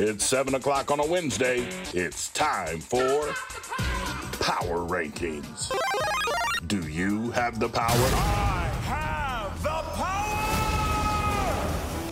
[0.00, 1.66] It's 7 o'clock on a Wednesday.
[1.92, 3.34] It's time for
[4.38, 5.72] Power Rankings.
[6.68, 7.88] Do you have the power?
[7.90, 10.16] I have the power!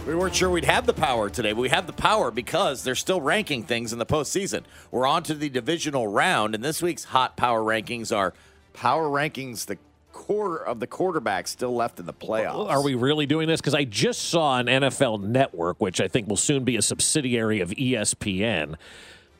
[0.04, 2.96] We weren't sure we'd have the power today, but we have the power because they're
[2.96, 4.64] still ranking things in the postseason.
[4.90, 8.34] We're on to the divisional round, and this week's hot power rankings are
[8.72, 9.78] power rankings the
[10.26, 12.68] quarter of the quarterbacks still left in the playoffs.
[12.68, 13.60] Are we really doing this?
[13.60, 17.60] Because I just saw an NFL Network, which I think will soon be a subsidiary
[17.60, 18.74] of ESPN.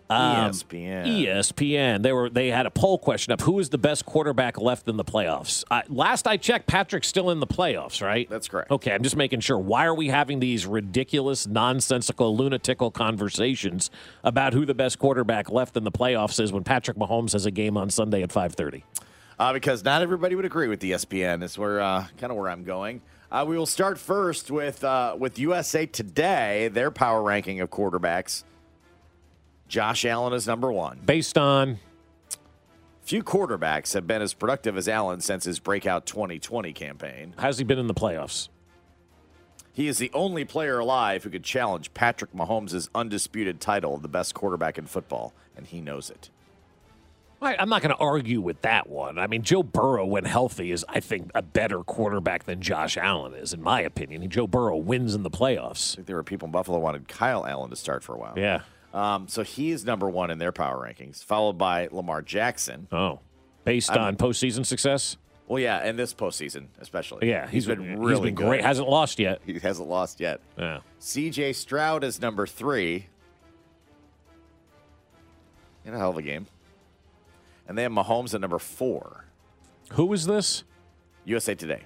[0.09, 1.07] um, ESPN.
[1.09, 2.03] ESPN.
[2.03, 4.97] They were they had a poll question up: Who is the best quarterback left in
[4.97, 5.65] the playoffs?
[5.69, 8.31] Uh, last I checked, Patrick's still in the playoffs, right?
[8.31, 8.71] That's correct.
[8.71, 9.59] Okay, I'm just making sure.
[9.59, 13.91] Why are we having these ridiculous, nonsensical, lunatical conversations
[14.23, 17.51] about who the best quarterback left in the playoffs is when Patrick Mahomes has a
[17.51, 18.85] game on Sunday at 5:30?
[19.39, 21.43] Uh, because not everybody would agree with E ESPN.
[21.43, 23.03] Is where uh, kind of where I'm going.
[23.31, 26.69] Uh, we will start first with uh, with USA Today.
[26.69, 28.45] Their power ranking of quarterbacks.
[29.69, 31.01] Josh Allen is number one.
[31.05, 31.79] Based on
[33.07, 37.35] Few quarterbacks have been as productive as Allen since his breakout 2020 campaign.
[37.39, 38.49] has he been in the playoffs?
[39.73, 44.09] He is the only player alive who could challenge Patrick Mahomes' undisputed title of the
[44.09, 46.31] best quarterback in football, and he knows it.
[47.43, 49.19] I, I'm not going to argue with that one.
[49.19, 53.35] I mean, Joe Burrow, when healthy, is I think a better quarterback than Josh Allen
[53.35, 54.29] is, in my opinion.
[54.31, 55.93] Joe Burrow wins in the playoffs.
[55.93, 58.35] I think there were people in Buffalo wanted Kyle Allen to start for a while.
[58.37, 58.61] Yeah.
[58.95, 62.89] Um, so he is number one in their power rankings, followed by Lamar Jackson.
[62.91, 63.21] Oh,
[63.65, 65.19] based I'm- on postseason success.
[65.49, 67.29] Well, yeah, and this postseason especially.
[67.29, 68.63] Yeah, he's been really he's been great.
[68.65, 69.41] Hasn't lost yet.
[69.47, 70.41] He hasn't lost yet.
[70.59, 70.81] Yeah.
[70.99, 71.53] C.J.
[71.53, 73.07] Stroud is number three.
[75.85, 76.49] In a hell of a game.
[77.69, 79.25] And they have Mahomes at number four.
[79.93, 80.65] Who is this?
[81.25, 81.83] USA Today.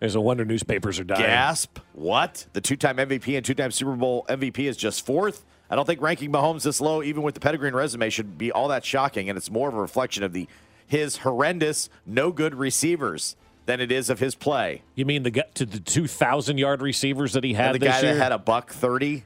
[0.00, 1.22] There's a wonder newspapers are dying.
[1.22, 1.78] Gasp.
[1.92, 2.46] What?
[2.54, 5.44] The two time MVP and two time Super Bowl MVP is just fourth?
[5.70, 8.50] I don't think ranking Mahomes this low, even with the pedigree and resume, should be
[8.50, 9.28] all that shocking.
[9.28, 10.48] And it's more of a reflection of the
[10.86, 14.82] his horrendous, no good receivers than it is of his play.
[14.94, 18.14] You mean the to the 2,000 yard receivers that he had And the guy year?
[18.14, 19.24] that had a buck 30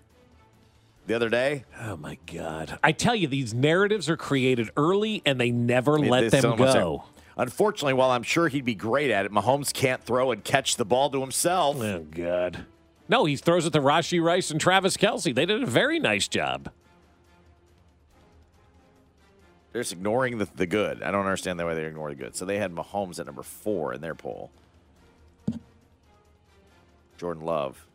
[1.06, 1.64] the other day.
[1.82, 2.78] oh my God!
[2.82, 7.04] I tell you, these narratives are created early and they never let them go.
[7.38, 10.84] Unfortunately, while I'm sure he'd be great at it, Mahomes can't throw and catch the
[10.84, 11.76] ball to himself.
[11.80, 12.66] Oh God!
[13.08, 15.34] No, he throws it to Rashee Rice and Travis Kelce.
[15.34, 16.70] They did a very nice job.
[19.72, 21.02] They're just ignoring the, the good.
[21.02, 22.34] I don't understand the way they ignore the good.
[22.34, 24.50] So they had Mahomes at number four in their poll.
[27.18, 27.86] Jordan Love,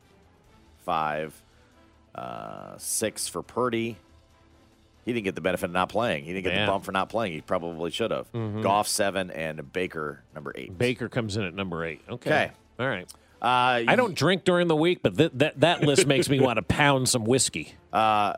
[0.85, 1.41] five,
[2.15, 3.97] uh, six for Purdy.
[5.05, 6.25] He didn't get the benefit of not playing.
[6.25, 6.65] He didn't get Yeah.
[6.65, 7.33] the bump for not playing.
[7.33, 8.31] He probably should have.
[8.33, 8.61] Mhm.
[8.61, 10.77] Goff seven and Baker number eight.
[10.77, 12.01] Baker comes in at number eight.
[12.09, 12.29] Okay.
[12.29, 12.51] Okay.
[12.79, 13.11] All right.
[13.41, 16.57] Uh, I don't drink during the week, but th- that that list makes me want
[16.57, 17.73] to pound some whiskey.
[17.91, 18.33] Uh,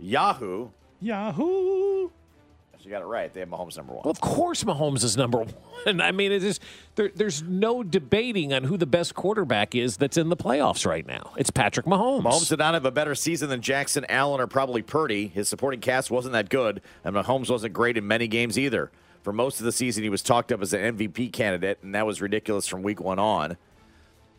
[0.00, 0.70] Yahoo.
[1.00, 1.77] Yahoo.
[2.88, 3.30] You got it right.
[3.30, 4.00] They have Mahomes number one.
[4.02, 6.00] Well, of course, Mahomes is number one.
[6.00, 6.58] I mean, it is
[6.94, 11.06] there, there's no debating on who the best quarterback is that's in the playoffs right
[11.06, 11.34] now.
[11.36, 12.22] It's Patrick Mahomes.
[12.22, 15.26] Mahomes did not have a better season than Jackson, Allen, or probably Purdy.
[15.26, 18.90] His supporting cast wasn't that good, and Mahomes wasn't great in many games either.
[19.20, 22.06] For most of the season, he was talked up as an MVP candidate, and that
[22.06, 23.58] was ridiculous from week one on.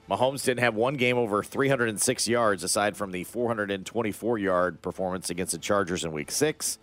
[0.10, 5.52] Mahomes didn't have one game over 306 yards, aside from the 424 yard performance against
[5.52, 6.80] the Chargers in week six.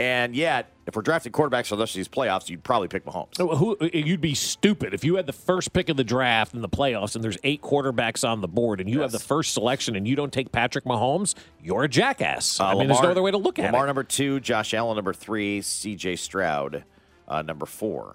[0.00, 3.04] And yet, if we're drafting quarterbacks for the rest of these playoffs, you'd probably pick
[3.04, 3.36] Mahomes.
[3.36, 6.68] Who you'd be stupid if you had the first pick of the draft in the
[6.68, 10.06] playoffs and there's eight quarterbacks on the board and you have the first selection and
[10.06, 12.60] you don't take Patrick Mahomes, you're a jackass.
[12.60, 13.72] I Uh, mean, there's no other way to look at it.
[13.72, 16.14] Lamar number two, Josh Allen number three, C.J.
[16.16, 16.84] Stroud
[17.26, 18.14] uh, number four,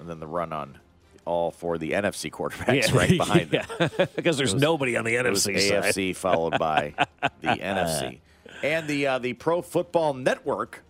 [0.00, 0.78] and then the run on
[1.26, 3.66] all for the NFC quarterbacks right behind them.
[4.16, 5.84] because there's nobody on the NFC side.
[5.94, 6.94] AFC followed by
[7.42, 8.20] the NFC,
[8.62, 10.84] and the uh, the Pro Football Network.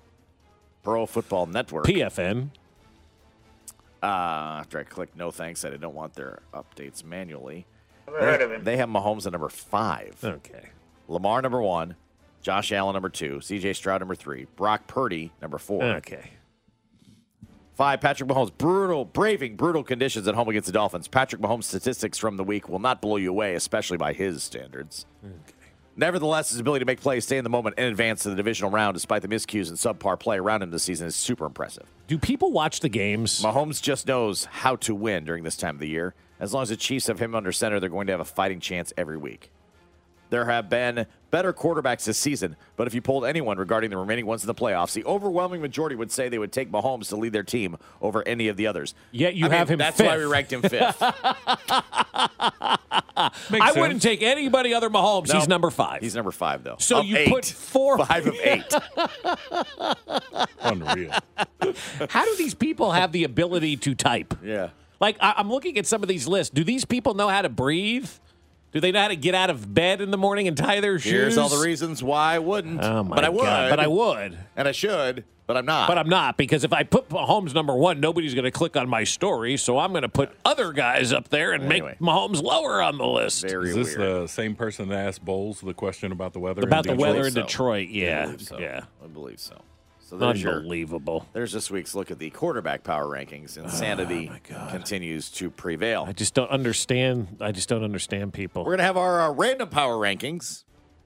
[0.82, 1.86] Pro Football Network.
[1.86, 2.50] PFN.
[4.02, 4.06] Uh,
[4.60, 7.66] after I click no thanks, I don't want their updates manually.
[8.06, 8.64] Never heard of him.
[8.64, 10.16] They have Mahomes at number five.
[10.22, 10.68] Okay.
[11.08, 11.96] Lamar number one,
[12.42, 13.72] Josh Allen number two, C.J.
[13.72, 15.82] Stroud number three, Brock Purdy number four.
[15.82, 16.30] Okay.
[17.74, 21.06] Five, Patrick Mahomes, brutal, braving brutal conditions at home against the Dolphins.
[21.06, 25.06] Patrick Mahomes' statistics from the week will not blow you away, especially by his standards.
[25.98, 28.70] Nevertheless, his ability to make plays, stay in the moment, and advance to the divisional
[28.70, 31.86] round despite the miscues and subpar play around him this season is super impressive.
[32.06, 33.42] Do people watch the games?
[33.42, 36.14] Mahomes just knows how to win during this time of the year.
[36.38, 38.60] As long as the Chiefs have him under center, they're going to have a fighting
[38.60, 39.50] chance every week.
[40.30, 44.26] There have been better quarterbacks this season, but if you polled anyone regarding the remaining
[44.26, 47.32] ones in the playoffs, the overwhelming majority would say they would take Mahomes to lead
[47.32, 48.94] their team over any of the others.
[49.10, 51.02] Yet you I mean, have him That's why we ranked him fifth.
[53.50, 55.28] I wouldn't take anybody other Mahomes.
[55.28, 55.34] No.
[55.36, 56.00] He's number five.
[56.02, 56.76] He's number five, though.
[56.78, 57.28] So Of you eight.
[57.28, 58.72] put four- five of eight.
[60.60, 61.12] Unreal.
[62.10, 64.34] How do these people have the ability to type?
[64.42, 64.70] yeah.
[65.00, 66.52] Like I, I'm looking at some of these lists.
[66.52, 68.10] Do these people know how to breathe?
[68.72, 70.98] Do they know how to get out of bed in the morning and tie their
[70.98, 71.10] shoes?
[71.12, 72.82] Here's all the reasons why I wouldn't.
[72.84, 73.40] Oh my but I would.
[73.42, 73.70] God.
[73.70, 74.38] But I would.
[74.56, 75.88] And I should, but I'm not.
[75.88, 78.86] But I'm not because if I put Mahomes number one, nobody's going to click on
[78.86, 79.56] my story.
[79.56, 81.96] So I'm going to put other guys up there and Anyway.
[81.98, 83.48] make Mahomes lower on the list.
[83.48, 84.24] Very Is this weird.
[84.24, 86.60] the same person that asked Bowles the question about the weather?
[86.62, 87.14] About in the Detroit?
[87.16, 87.42] weather in so.
[87.42, 88.58] Detroit, I yeah, believe so.
[88.58, 89.56] yeah, I believe so.
[90.08, 91.28] So there's your, unbelievable.
[91.34, 93.58] there's this week's look at the quarterback power rankings.
[93.58, 94.32] Insanity
[94.70, 96.06] continues to prevail.
[96.08, 97.36] I just don't understand.
[97.42, 98.64] I just don't understand people.
[98.64, 100.64] We're going to have our uh, random power rankings.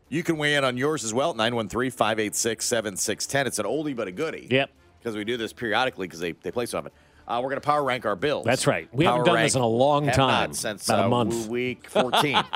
[0.09, 3.47] You can weigh in on yours as well, 913 586 7610.
[3.49, 4.47] It's an oldie but a goodie.
[4.49, 4.71] Yep.
[5.01, 6.93] Because we do this periodically because they, they play so often.
[7.33, 8.45] Uh, we're going to power rank our bills.
[8.45, 8.91] That's right.
[8.93, 10.53] We haven't done this in a long time.
[10.53, 11.47] since About a uh, month.
[11.49, 12.35] week 14.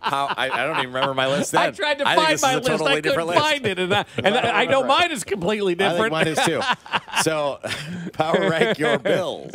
[0.00, 1.60] How, I, I don't even remember my list then.
[1.60, 2.82] I tried to think find my list.
[2.82, 3.38] I couldn't list.
[3.38, 6.12] find it, and I, and I, I know mine is completely I think different.
[6.12, 6.62] mine is too.
[7.22, 7.60] So,
[8.12, 9.52] power rank your bills.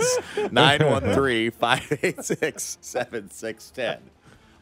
[0.52, 4.00] 913 586 7610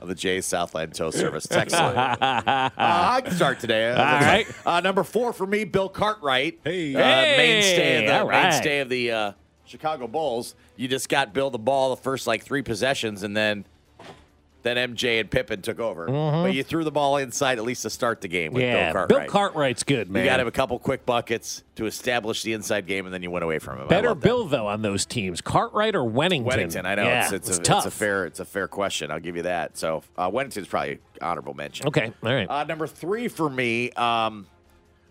[0.02, 1.96] of the Jay Southland Tow Service text line.
[1.96, 3.90] Uh, I can start today.
[3.90, 4.48] Uh, All right.
[4.66, 6.60] Uh, number four for me, Bill Cartwright.
[6.64, 6.94] Hey.
[6.94, 8.44] Uh, mainstay of the, right.
[8.44, 9.32] mainstay of the uh,
[9.70, 10.56] Chicago Bulls.
[10.76, 13.66] You just got Bill the ball the first like three possessions, and then
[14.62, 16.08] then MJ and Pippen took over.
[16.08, 18.98] But you threw the ball inside at least to start the game with Mm-hmm.
[18.98, 20.24] yeah, Bill Bill Cartwright's good, man.
[20.26, 23.32] You got him a couple quick buckets to establish the inside game, and then you
[23.32, 23.88] went away from him.
[23.88, 24.16] Better that.
[24.20, 26.46] Bill though on those teams, Cartwright or Wennington.
[26.46, 27.86] Wennington, I know Yeah, it's, it's, a, tough.
[27.86, 29.12] it's a fair it's a fair question.
[29.12, 29.78] I'll give you that.
[29.78, 31.88] So uh, Wennington's probably honorable mention.
[31.88, 32.50] Okay, all right.
[32.50, 34.46] Uh, number three for me, um,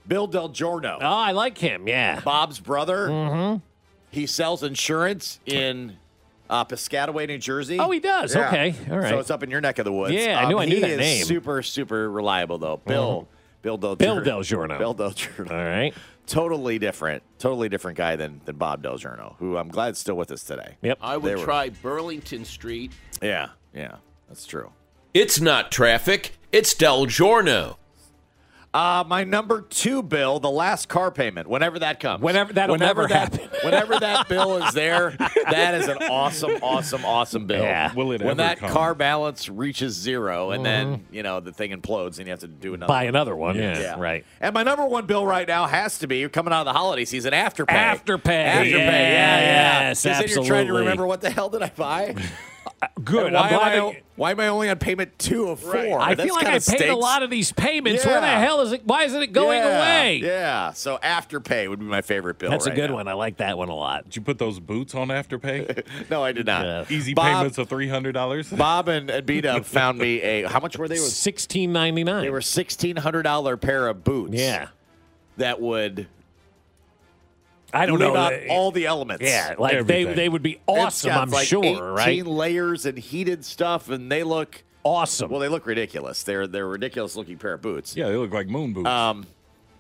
[0.07, 1.89] Bill Del Giorno, oh, I like him.
[1.89, 2.21] Yeah.
[2.21, 3.09] Bob's brother.
[3.09, 3.63] Mm-hmm.
[4.11, 5.97] He sells insurance in
[6.49, 7.79] uh, Piscataway, New Jersey.
[7.79, 8.35] Oh, he does.
[8.35, 8.49] Yeah.
[8.49, 9.11] Okay, all right.
[9.11, 10.13] So it's up in your neck of the woods.
[10.13, 11.25] Um, Yeah, I knew I knew he that is name.
[11.25, 12.79] Super super reliable though.
[12.79, 13.29] Bill.
[13.61, 14.25] Bill Del Bill Giorno.
[14.25, 14.79] Del Giorno.
[14.79, 15.53] Bill Del Giorno.
[15.53, 15.93] All right.
[16.29, 17.23] Totally different.
[17.39, 20.45] Totally different guy than than Bob Del Giorno, who I'm glad is still with us
[20.45, 20.77] today.
[20.83, 20.99] Yep.
[21.03, 22.93] I They would were- try Burlington Street.
[23.21, 23.97] Yeah, yeah,
[24.29, 24.71] that's true.
[25.13, 27.79] It's not traffic, it's Del Giorno.
[28.79, 32.23] Uh, my number two bill, the last car payment, whenever that comes.
[32.23, 33.59] Whenever- that'll whenever never that, happen.
[33.65, 35.17] whenever that bill is there,
[35.51, 37.63] that is an awesome, awesome, awesome bill.
[37.65, 37.93] Yeah.
[37.95, 38.71] Will it when ever that come?
[38.71, 42.47] car balance reaches zero and then, you know, the thing implodes and you have to
[42.47, 43.09] do another Buy one.
[43.09, 43.57] another one.
[43.57, 43.81] Yeah.
[43.81, 43.99] Yeah.
[43.99, 44.25] Right.
[44.41, 46.73] And my number one bill right now has to be you're coming out of the
[46.73, 47.67] holiday season, Afterpay.
[47.75, 48.23] Afterpay.
[48.23, 48.65] Afterpay.
[48.71, 49.81] Yeah, yeah.
[49.89, 52.15] Yes, 'Cause then you're trying to remember what the hell did I buy?
[53.05, 53.33] Good.
[53.33, 56.01] Why, I'm am glad I, why am I only on payment two of four?
[56.01, 58.05] I That's feel like I kinda paid a lot of these payments.
[58.05, 58.85] Where the hell is it?
[58.85, 60.17] Why isn't it going yeah, away?
[60.17, 60.73] Yeah.
[60.73, 62.51] So Afterpay would be my favorite bill.
[62.51, 62.97] That's a good now.
[62.97, 63.09] one.
[63.09, 64.05] I like that one a lot.
[64.05, 65.85] Did you put those boots on Afterpay?
[66.11, 66.65] No, I did not.
[66.65, 66.85] Yeah.
[66.89, 68.51] Easy Bob- payments of three hundred dollars.
[68.51, 70.49] Bob and, and B Dub found me a.
[70.49, 70.97] How much were they?
[70.97, 72.23] Sixteen ninety nine.
[72.23, 74.35] they were sixteen hundred dollar pair of boots.
[74.35, 74.69] Yeah.
[75.37, 76.09] That would
[77.73, 78.17] I don't leave know.
[78.17, 79.25] out They- all the elements.
[79.25, 80.17] yeah, like they Everything.
[80.17, 81.11] they would be awesome.
[81.11, 81.63] got I'm like sure.
[81.65, 82.27] 18 Right.
[82.27, 85.31] layers and heated stuff, and they look Awesome.
[85.31, 85.41] well.
[85.41, 86.23] They look ridiculous.
[86.23, 87.95] They're they're a ridiculous looking pair of boots.
[87.97, 88.89] Yeah, they look like moon boots.
[88.89, 89.27] Um,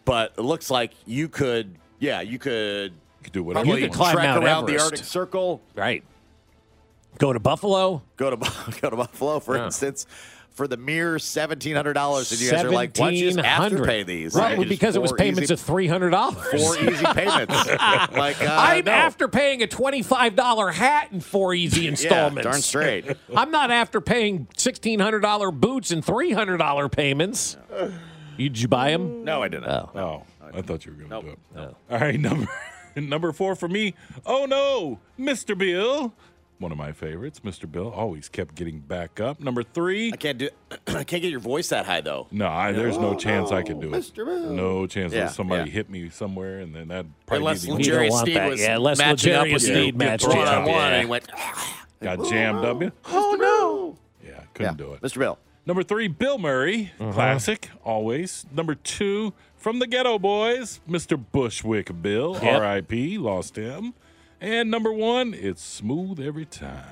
[0.05, 1.77] but it looks like you could.
[1.99, 2.93] Yeah, you could.
[2.93, 4.13] you could do whatever Probably you could want.
[4.13, 5.63] climb Mount around the Arctic Circle.
[5.75, 6.05] right.
[7.19, 8.03] Go to Buffalo.
[8.17, 8.37] Go to
[8.81, 10.07] go to Buffalo, for instance,
[10.59, 13.37] for the mere seventeen hundred dollars, and you guys are like, "Why don't you just
[13.39, 13.89] 1700.
[13.89, 16.37] afterpay these?" Right, And you because it was payments easy, of three hundred dollars.
[16.51, 17.55] four easy payments.
[18.13, 18.91] like uh, I'm no.
[18.93, 22.05] after paying a twenty-five dollar hat in four easy installments.
[22.09, 22.43] Yeah, installments.
[22.45, 22.61] darn
[23.07, 23.17] straight.
[23.37, 27.57] I'm not after paying sixteen hundred dollar boots and three hundred dollar payments.
[28.37, 29.25] You, did you buy them?
[29.25, 29.69] No, I didn't.
[29.69, 31.39] Oh, I thought you were going to Nope.
[31.55, 31.75] do it.
[31.91, 32.47] All right, number
[32.97, 33.95] number four for me.
[34.27, 35.57] Oh no, Mr.
[35.57, 36.13] Bill.
[36.59, 37.71] One of my favorites, Mr.
[37.71, 39.39] Bill, always kept getting back up.
[39.41, 40.11] Number three.
[40.13, 40.49] I can't do.
[40.89, 42.27] I can't get your voice that high though.
[42.33, 43.99] No, I, there's no chance I could do it.
[43.99, 44.25] Mr.
[44.25, 44.51] Bill.
[44.53, 45.75] No chance Yeah, unless somebody yeah.
[45.75, 48.37] hit me somewhere, and then that probably Unless be the You don't Jerry want Sneed
[48.37, 48.51] that.
[48.51, 49.99] was Yeah, unless matching up Legere with Sneed you.
[49.99, 50.87] matched one you on up, one, yeah.
[50.89, 51.31] and he went.
[52.03, 52.93] got jammed up you.
[53.07, 53.99] Oh no!
[54.29, 55.01] Yeah, Yeah, couldn't do it.
[55.01, 55.19] Mr.
[55.19, 55.39] Bill.
[55.65, 57.13] Number three, Bill Murray, Uh-huh.
[57.13, 58.47] classic, always.
[58.53, 61.23] Number two, from the Geto Boys, Mr.
[61.31, 62.55] Bushwick Bill, Yep.
[62.63, 63.93] R.I.P., lost him.
[64.41, 66.85] And number one, it's smooth every time.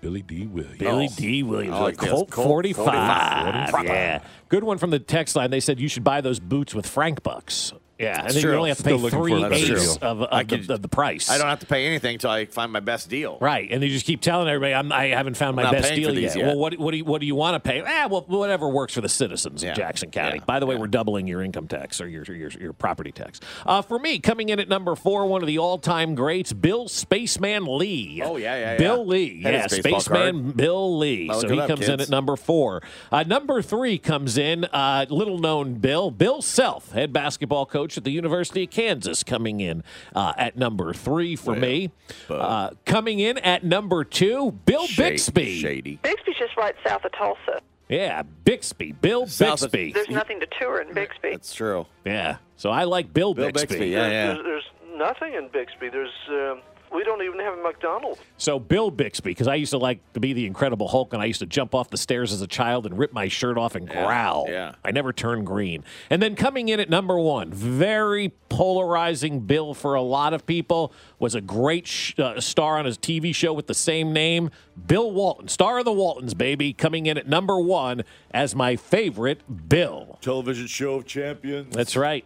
[0.00, 0.78] Billy Dee Williams.
[0.78, 1.14] Billy oh.
[1.16, 2.06] Dee Williams, I like a.
[2.06, 3.70] Colt, Colt 45.
[3.70, 3.84] 45.
[3.84, 4.20] Yeah.
[4.48, 5.50] Good one from the text line.
[5.50, 7.72] They said you should buy those boots with Frank bucks.
[7.98, 8.50] Yeah, and then true.
[8.52, 11.30] you only have to pay three eighths of, of, I the, of the price.
[11.30, 13.38] I don't have to pay anything until I find my best deal.
[13.40, 16.36] Right, and you just keep telling everybody, I'm, I haven't found my best deal yet.
[16.36, 16.46] yet.
[16.46, 17.82] Well, what, what do you what do you want to pay?
[17.86, 19.70] Ah, well, whatever works for the citizens Yeah.
[19.70, 20.38] of Jackson County.
[20.38, 20.44] Yeah.
[20.44, 20.80] By the way, Yeah.
[20.82, 23.40] we're doubling your income tax or your your, your property tax.
[23.64, 26.88] Uh, for me, coming in at number four, one of the all time greats, Bill
[26.88, 28.20] Spaceman Lee.
[28.22, 29.06] Oh, yeah, yeah, Bill.
[29.06, 31.28] Lee, Had yeah, Spaceman Bill Lee.
[31.28, 32.82] So he up, comes in at number four.
[33.12, 38.04] Uh, number three comes in, uh, little known Bill Bill Self, head basketball coach at
[38.04, 41.90] the University of Kansas, coming in uh, at number three for me.
[42.28, 45.58] Uh, coming in at number two, Bill Shady- Bixby.
[45.60, 45.98] Shady.
[46.02, 47.60] Bixby's just right south of Tulsa.
[47.88, 49.92] Yeah, Bixby, Bill South of- Bixby.
[49.92, 51.30] There's nothing to tour in Bixby.
[51.30, 51.86] That's true.
[52.04, 54.26] yeah, so I like Bill, Bill Bixby, yeah, yeah.
[54.34, 55.88] There's, there's nothing in Bixby.
[55.90, 56.62] There's um,
[56.96, 58.20] we don't even have a McDonald's.
[58.38, 61.26] So Bill Bixby, because I used to like to be the Incredible Hulk, and I
[61.26, 63.86] used to jump off the stairs as a child and rip my shirt off and
[63.88, 64.46] growl.
[64.48, 64.74] yeah.
[64.84, 65.84] I never turned green.
[66.08, 70.92] And then coming in at number one, very polarizing Bill for a lot of people,
[71.18, 74.50] was a great sh- uh, star on his TV show with the same name,
[74.86, 79.68] Bill Walton, star of the Waltons, baby, coming in at number one as my favorite
[79.68, 80.18] Bill.
[80.22, 81.74] Television show of champions.
[81.74, 82.24] That's right.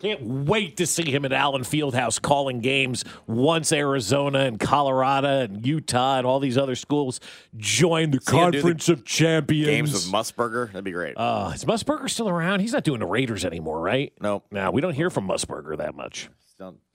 [0.00, 5.66] Can't wait to see him at Allen Fieldhouse calling games once Arizona and Colorado and
[5.66, 7.20] Utah and all these other schools
[7.56, 9.66] join the he gonna the Conference of Champions.
[9.68, 10.68] Games with Musburger.
[10.68, 11.14] That'd be great.
[11.18, 12.60] uh, is Musburger still around?
[12.60, 14.12] He's not doing the Raiders anymore, right?
[14.20, 14.46] Nope.
[14.50, 16.28] No, we don't hear from Musburger that much.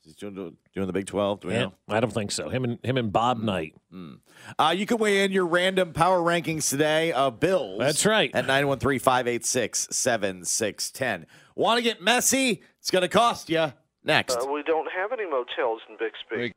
[0.03, 1.39] He's doing, doing the Big 12.
[1.39, 1.73] Do we Yeah, know?
[1.89, 2.47] I don't think so.
[2.49, 3.73] Him and him and Bob Knight.
[4.59, 7.79] Uh, you can weigh in your random power rankings today of Bills.
[7.79, 8.29] That's right.
[8.35, 11.25] At 913 586 7610.
[11.55, 12.61] Want to get Messi?
[12.79, 13.71] It's going to cost you.
[14.03, 14.35] Next.
[14.35, 16.53] Uh, we don't have any motels in Bixby.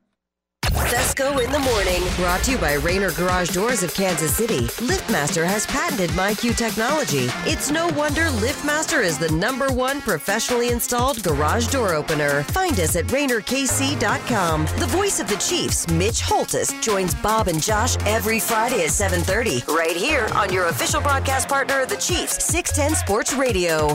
[0.89, 2.03] Fescoe in the morning.
[2.17, 4.61] Brought to you by Raynor Garage Doors of Kansas City.
[4.79, 7.29] LiftMaster has patented MyQ technology.
[7.51, 12.43] It's no wonder LiftMaster is the number one professionally installed garage door opener.
[12.45, 14.67] Find us at RaynorKC.com.
[14.79, 19.67] The voice of the Chiefs, Mitch Holthus, joins Bob and Josh every Friday at 7:30,
[19.69, 23.95] right here on your official broadcast partner of the Chiefs, 610 Sports Radio.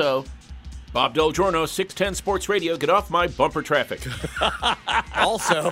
[0.00, 0.24] So,
[0.94, 4.00] Bob Del Giorno, 610 Sports Radio, get off my bumper traffic.
[5.14, 5.70] Also,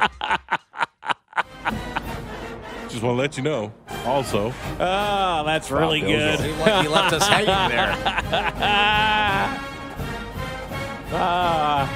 [2.90, 3.72] Just want to let you know.
[4.04, 6.38] Also, Oh, that's really Bob good.
[6.40, 6.60] Delzo.
[6.60, 7.94] like he left us hanging there.
[11.10, 11.88] Ah.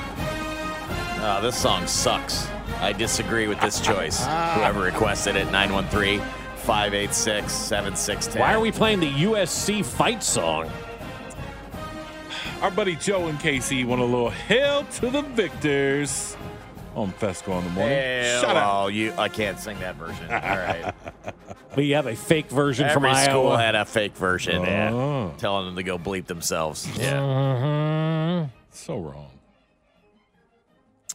[1.20, 2.48] Oh, this song sucks.
[2.80, 4.20] I disagree with this choice.
[4.22, 4.54] Ah.
[4.56, 6.20] Whoever requested it, 913
[6.56, 8.40] 586 7610.
[8.40, 10.70] Why are we playing the USC fight song?
[12.62, 16.36] Our buddy Joe and Casey want a little hail to the victors
[16.94, 17.96] on Fescoe in the morning.
[17.96, 18.92] Hey, Shut up.
[18.92, 20.24] you, I can't sing that version.
[20.30, 20.94] All right.
[21.74, 23.56] We have a fake version from Every school Iowa.
[23.56, 24.60] had a fake version.
[24.62, 24.92] Yeah.
[24.92, 25.34] Oh.
[25.38, 26.86] Telling them to go bleep themselves.
[26.98, 27.14] Yeah.
[27.14, 28.50] Mhm.
[28.72, 29.30] So wrong.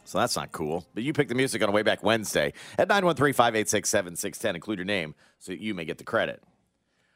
[0.04, 0.84] So that's not cool.
[0.94, 4.56] But you picked the music on a way back Wednesday at 913 586 7610.
[4.56, 6.42] Include your name so you may get the credit.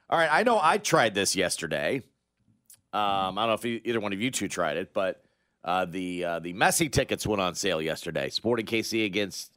[0.08, 0.28] All right.
[0.30, 2.02] I know I tried this yesterday.
[2.92, 5.22] Um, I don't know if e- either one of you two tried it, but
[5.64, 8.28] uh, the uh, the Messi tickets went on sale yesterday.
[8.28, 9.50] Sporting KC against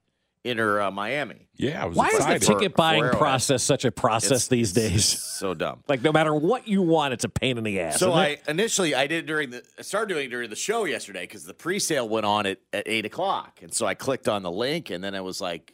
[0.44, 1.48] Inter uh, Miami.
[1.56, 3.18] Yeah, I was Why is the ticket buying Arrowhead.
[3.20, 5.06] process such a process It's- these days?
[5.36, 5.84] So dumb.
[5.90, 8.00] Like no matter what you want, it's a pain in the ass.
[8.00, 11.22] So I initially I did during the I started doing it during the show yesterday
[11.24, 14.52] because the pre-sale went on at, at eight o'clock, and so I clicked on the
[14.52, 15.74] link, and then it was like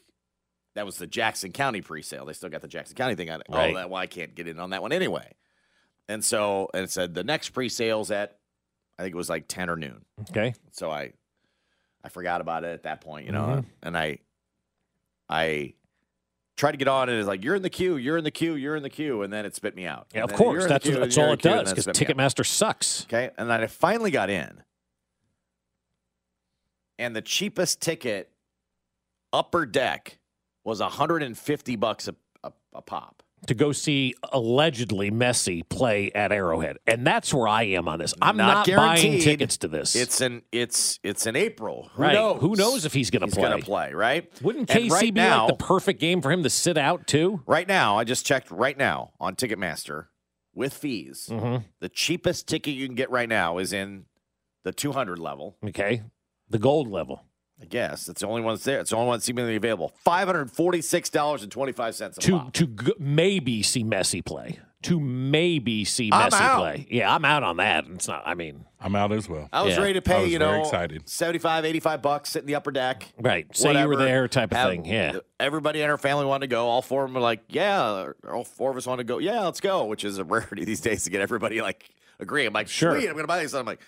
[0.73, 2.25] that was the Jackson County pre-sale.
[2.25, 3.47] They still got the Jackson County thing on it.
[3.49, 3.71] Right.
[3.71, 5.29] Oh, that well, I can't get in on that one anyway.
[6.09, 8.37] And so and it said the next pre-sales at
[8.99, 10.03] I think it was like ten or noon.
[10.29, 10.53] okay.
[10.71, 11.13] So I
[12.03, 13.65] I forgot about it at that point, you know, Mhm.
[13.83, 14.19] and I
[15.29, 15.73] I
[16.57, 18.55] tried to get on and it's like you're in the queue, you're in the queue,
[18.55, 20.07] you're in the queue, and then it spit me out.
[20.13, 20.53] Yeah, And of course.
[20.53, 22.31] you're in the That's, queue, that's all it queue, does because spit me out.
[22.35, 23.03] Ticketmaster sucks.
[23.05, 23.31] Okay.
[23.37, 24.61] And then I finally got in.
[26.99, 28.31] And the cheapest ticket,
[29.33, 30.19] upper deck,
[30.63, 33.20] was 150 bucks a, a, a pop.
[33.47, 38.13] To go see allegedly Messi play at Arrowhead, and that's where I am on this.
[38.21, 39.95] I'm not, buying tickets to this.
[39.95, 41.89] It's in it's it's in April.
[41.93, 42.13] Who right.
[42.13, 42.41] knows?
[42.41, 43.49] Who knows if he's going to He's play?
[43.49, 44.41] going to play, right?
[44.41, 47.07] Wouldn't And KC right be now, like the perfect game for him to sit out
[47.07, 47.41] too?
[47.45, 50.07] Right now, I just checked right now on Ticketmaster
[50.53, 51.27] with fees.
[51.29, 51.63] Mm-hmm.
[51.79, 54.05] The cheapest ticket you can get right now is in
[54.63, 55.57] the 200 level.
[55.65, 56.03] Okay,
[56.49, 57.25] the gold level.
[57.61, 58.79] I guess it's the only one that's there.
[58.79, 59.93] It's the only one that's seemingly available.
[60.03, 62.53] Five hundred forty-six dollars and twenty-five cents to pop.
[62.53, 64.59] to g- maybe see Messi play.
[64.83, 66.57] To maybe see I'm Messi out.
[66.59, 66.87] play.
[66.89, 67.85] Yeah, I'm out on that.
[67.93, 68.23] It's not.
[68.25, 69.47] I mean, I'm out as well.
[69.53, 69.81] I was Yeah.
[69.83, 71.07] ready to I pay, was you very know, excited.
[71.07, 73.07] 75, 85 bucks, sit in the upper deck.
[73.19, 73.45] right.
[73.55, 74.05] Say you were whatever.
[74.05, 74.85] there, type of Have- thing.
[74.85, 75.17] Yeah.
[75.39, 76.65] Everybody in our family wanted to go.
[76.67, 78.07] All four of them were like, yeah.
[78.27, 79.19] All four of us want to go.
[79.19, 81.87] Yeah, let's go, which is a rarity these days to get everybody like
[82.19, 82.47] agree.
[82.47, 82.95] I'm like, Sure.
[82.95, 83.53] sweet, I'm going to buy these.
[83.53, 83.81] I'm like,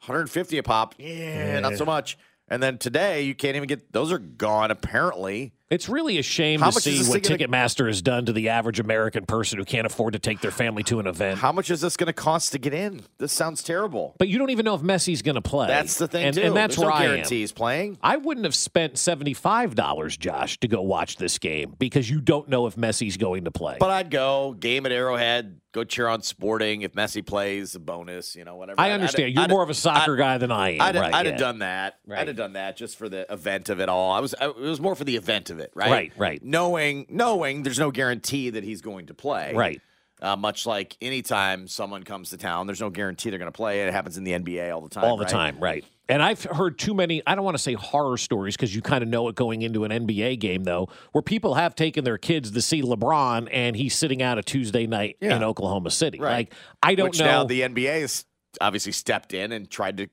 [0.00, 0.94] 150 a pop.
[0.98, 2.18] Yeah, not so much.
[2.50, 5.52] And then today, you can't even get those are gone apparently.
[5.70, 8.80] It's really a shame How to see what gonna- Ticketmaster has done to the average
[8.80, 11.40] American person who can't afford to take their family to an event.
[11.40, 13.02] How much is this going to cost to get in?
[13.18, 14.14] This sounds terrible.
[14.18, 15.66] But you don't even know if Messi's going to play.
[15.66, 16.42] That's the thing and, too.
[16.42, 17.48] and that's There's where no I am.
[17.54, 17.98] playing.
[18.02, 22.48] I wouldn't have spent seventy-five dollars, Josh, to go watch this game because you don't
[22.48, 23.76] know if Messi's going to play.
[23.78, 26.80] But I'd go game at Arrowhead, go cheer on Sporting.
[26.82, 28.80] If Messi plays, a bonus, you know, whatever.
[28.80, 29.26] I understand.
[29.26, 30.80] I'd- You're I'd- more of a soccer I'd- guy than I am.
[30.80, 31.12] I'd, right?
[31.26, 31.30] Yeah.
[31.32, 31.98] have done that.
[32.06, 32.20] Right.
[32.20, 34.12] I'd have done that just for the event of it all.
[34.12, 34.34] I was.
[34.40, 35.90] I, it was more for the event of it, right?
[35.90, 36.44] Right, right.
[36.44, 39.52] Knowing, knowing, there's no guarantee that he's going to play.
[39.54, 39.80] Right.
[40.20, 43.82] Uh, much like anytime someone comes to town, there's no guarantee they're going to play.
[43.86, 45.04] It happens in the NBA all the time.
[45.04, 45.30] all the right?
[45.32, 45.84] time, right?
[46.08, 49.02] And I've heard too many, I don't want to say horror stories because you kind
[49.02, 52.50] of know it going into an NBA game, though, where people have taken their kids
[52.50, 55.36] to see LeBron and he's sitting out a Tuesday night Yeah.
[55.36, 56.18] in Oklahoma City.
[56.18, 56.32] Right.
[56.32, 57.26] Like, I don't Which know.
[57.26, 58.24] now the NBA has
[58.60, 60.08] obviously stepped in and tried to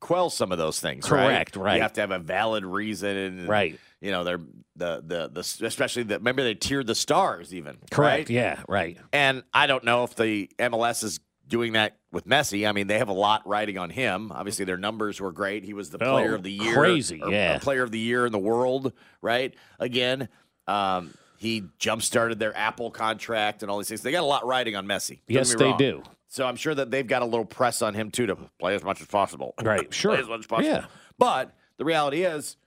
[0.00, 1.06] quell some of those things.
[1.06, 1.64] Correct, right?
[1.64, 1.76] right.
[1.76, 3.78] You have to have a valid reason, and Right.
[4.00, 4.40] You know, they're
[4.76, 7.78] the the the especially the remember they tiered the stars even.
[7.90, 8.28] Correct.
[8.28, 8.30] right?
[8.30, 8.98] Yeah, right.
[9.12, 12.68] And I don't know if the MLS is doing that with Messi.
[12.68, 14.32] I mean, they have a lot riding on him.
[14.32, 15.64] Obviously, their numbers were great.
[15.64, 17.58] He was the Oh, player of the year, crazy, yeah.
[17.58, 18.92] player of the year in the world.
[19.22, 19.54] Right?
[19.80, 20.28] Again,
[20.66, 24.02] um, he jump started their Apple contract and all these things.
[24.02, 25.20] They got a lot riding on Messi.
[25.26, 26.02] Don't Yes, they do.
[26.36, 28.84] So I'm sure that they've got a little press on him too to play as
[28.84, 29.54] much as possible.
[29.62, 30.12] Right, sure.
[30.12, 30.68] play as much as possible.
[30.68, 30.84] Yeah.
[31.16, 32.58] But the reality is,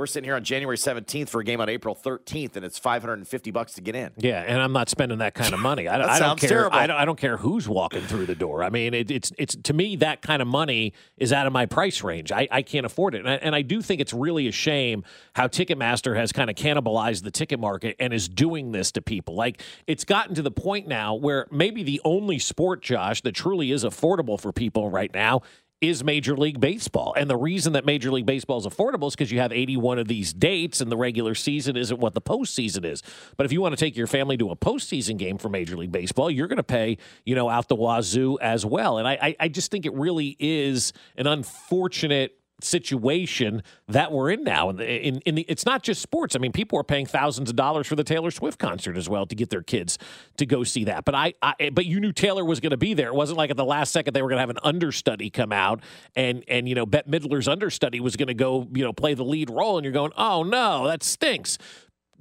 [0.00, 3.50] we're sitting here on January 17th for a game on April 13th, and it's 550
[3.50, 4.10] bucks to get in.
[4.16, 5.86] Yeah, and I'm not spending that kind of money.
[5.86, 6.72] I, That I don't care.
[6.74, 8.64] I don't, I don't care who's walking through the door.
[8.64, 11.66] I mean, it, it's it's to me that kind of money is out of my
[11.66, 12.32] price range.
[12.32, 15.04] I, I can't afford it, and I, and I do think it's really a shame
[15.34, 19.34] how Ticketmaster has kind of cannibalized the ticket market and is doing this to people.
[19.34, 23.70] Like it's gotten to the point now where maybe the only sport, Josh, that truly
[23.70, 25.42] is affordable for people right now
[25.80, 27.14] is Major League Baseball.
[27.16, 30.08] And the reason that Major League Baseball is affordable is because you have 81 of
[30.08, 33.02] these dates and the regular season isn't what the postseason is.
[33.36, 35.92] But if you want to take your family to a postseason game for Major League
[35.92, 38.98] Baseball, you're going to pay, you know, out the wazoo as well.
[38.98, 44.44] And I, I, I just think it really is an unfortunate situation that we're in
[44.44, 44.70] now.
[44.70, 46.36] In, in, in the, it's not just sports.
[46.36, 49.26] I mean, people are paying thousands of dollars for the Taylor Swift concert as well
[49.26, 49.98] to get their kids
[50.36, 51.04] to go see that.
[51.04, 53.08] But I, I but you knew Taylor was going to be there.
[53.08, 55.52] It wasn't like at the last second they were going to have an understudy come
[55.52, 55.80] out
[56.16, 59.24] and and you know Bette Midler's understudy was going to go you know play the
[59.24, 61.58] lead role, and you're going, oh no, that stinks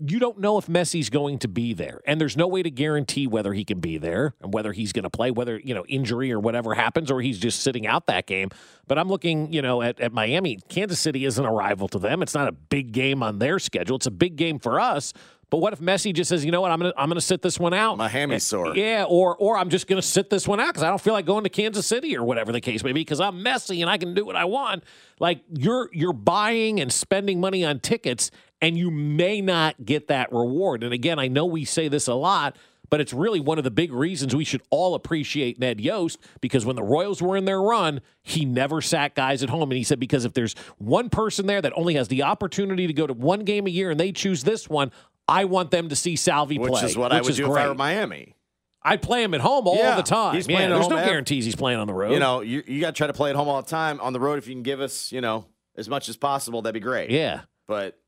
[0.06, 3.28] you don't know if Messi's going to be there, and there's no way to guarantee
[3.28, 6.32] whether he can be there and whether he's going to play, whether you know injury
[6.32, 8.50] or whatever happens, or he's just sitting out that game.
[8.88, 10.60] But I'm looking, you know, at, at Miami.
[10.70, 12.22] Kansas City isn't a rival to them.
[12.22, 13.98] It's not a big game on their schedule.
[13.98, 15.14] It's a big game for us.
[15.50, 17.60] But what if Messi just says, you know what, I'm gonna I'm gonna sit this
[17.60, 17.98] one out.
[17.98, 18.76] My hammy sore.
[18.76, 21.26] Yeah, or or I'm just gonna sit this one out because I don't feel like
[21.26, 23.98] going to Kansas City or whatever the case may be because I'm Messi and I
[23.98, 24.84] can do what I want.
[25.20, 28.30] Like you're you're buying and spending money on tickets
[28.62, 30.84] and you may not get that reward.
[30.84, 32.56] And again, I know we say this a lot,
[32.90, 36.66] but it's really one of the big reasons we should all appreciate Ned Yost because
[36.66, 39.72] when the Royals were in their run, he never sat guys at home.
[39.72, 42.94] And he said, because if there's one person there that only has the opportunity to
[42.94, 44.92] go to one game a year and they choose this one,
[45.30, 46.82] I want them to see Salvy Which play.
[46.82, 47.64] Which is what I which would is do if great.
[47.64, 48.36] I were Miami.
[48.82, 50.36] I'd play him at home all Yeah, the time.
[50.36, 52.14] he's Yeah, playing at there's no guarantees he's playing on the road.
[52.14, 54.00] You know, you, you got to try to play at home all the time.
[54.00, 56.74] On the road, if you can give us, you know, as much as possible, that'd
[56.74, 57.10] be great.
[57.12, 57.42] Yeah.
[57.68, 58.00] But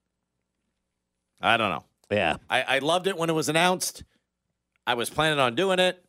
[1.42, 1.84] I don't know.
[2.10, 2.38] Yeah.
[2.50, 4.04] I, I loved it when it was announced.
[4.88, 6.04] I was planning on doing it.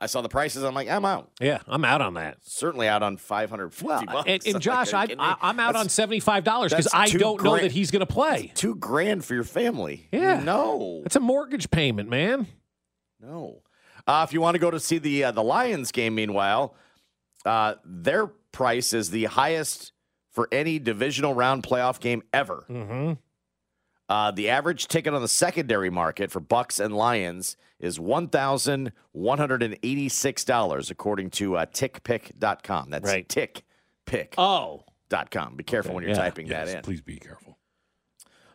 [0.00, 0.62] I saw the prices.
[0.62, 1.30] I'm like, I'm out.
[1.40, 2.38] Yeah, I'm out on that.
[2.42, 4.24] Certainly out on 550 bucks.
[4.28, 5.30] And, and Josh, I, you kidding me?
[5.30, 8.06] I, I'm out on seventy five dollars because I don't know that he's going to
[8.06, 8.52] play.
[8.54, 10.08] Two grand for your family.
[10.12, 10.40] Yeah.
[10.40, 11.02] No.
[11.06, 12.46] It's a mortgage payment, man.
[13.20, 13.62] No.
[14.06, 16.76] Uh, if you want to go to see the uh, the Lions game, meanwhile,
[17.46, 19.92] uh, their price is the highest
[20.30, 22.66] for any divisional round playoff game ever.
[22.68, 23.14] Mm-hmm.
[24.08, 28.92] Uh, the average ticket on the secondary market for Bucs and Lions is one thousand
[29.12, 32.90] one hundred and eighty-six dollars, according to uh, TickPick.com.
[32.90, 33.28] That's Right.
[33.28, 34.34] TickPick.
[34.38, 35.56] Oh, dot com.
[35.56, 36.18] Be careful when you're yeah.
[36.18, 36.82] typing Yes, that in.
[36.82, 37.58] please be careful.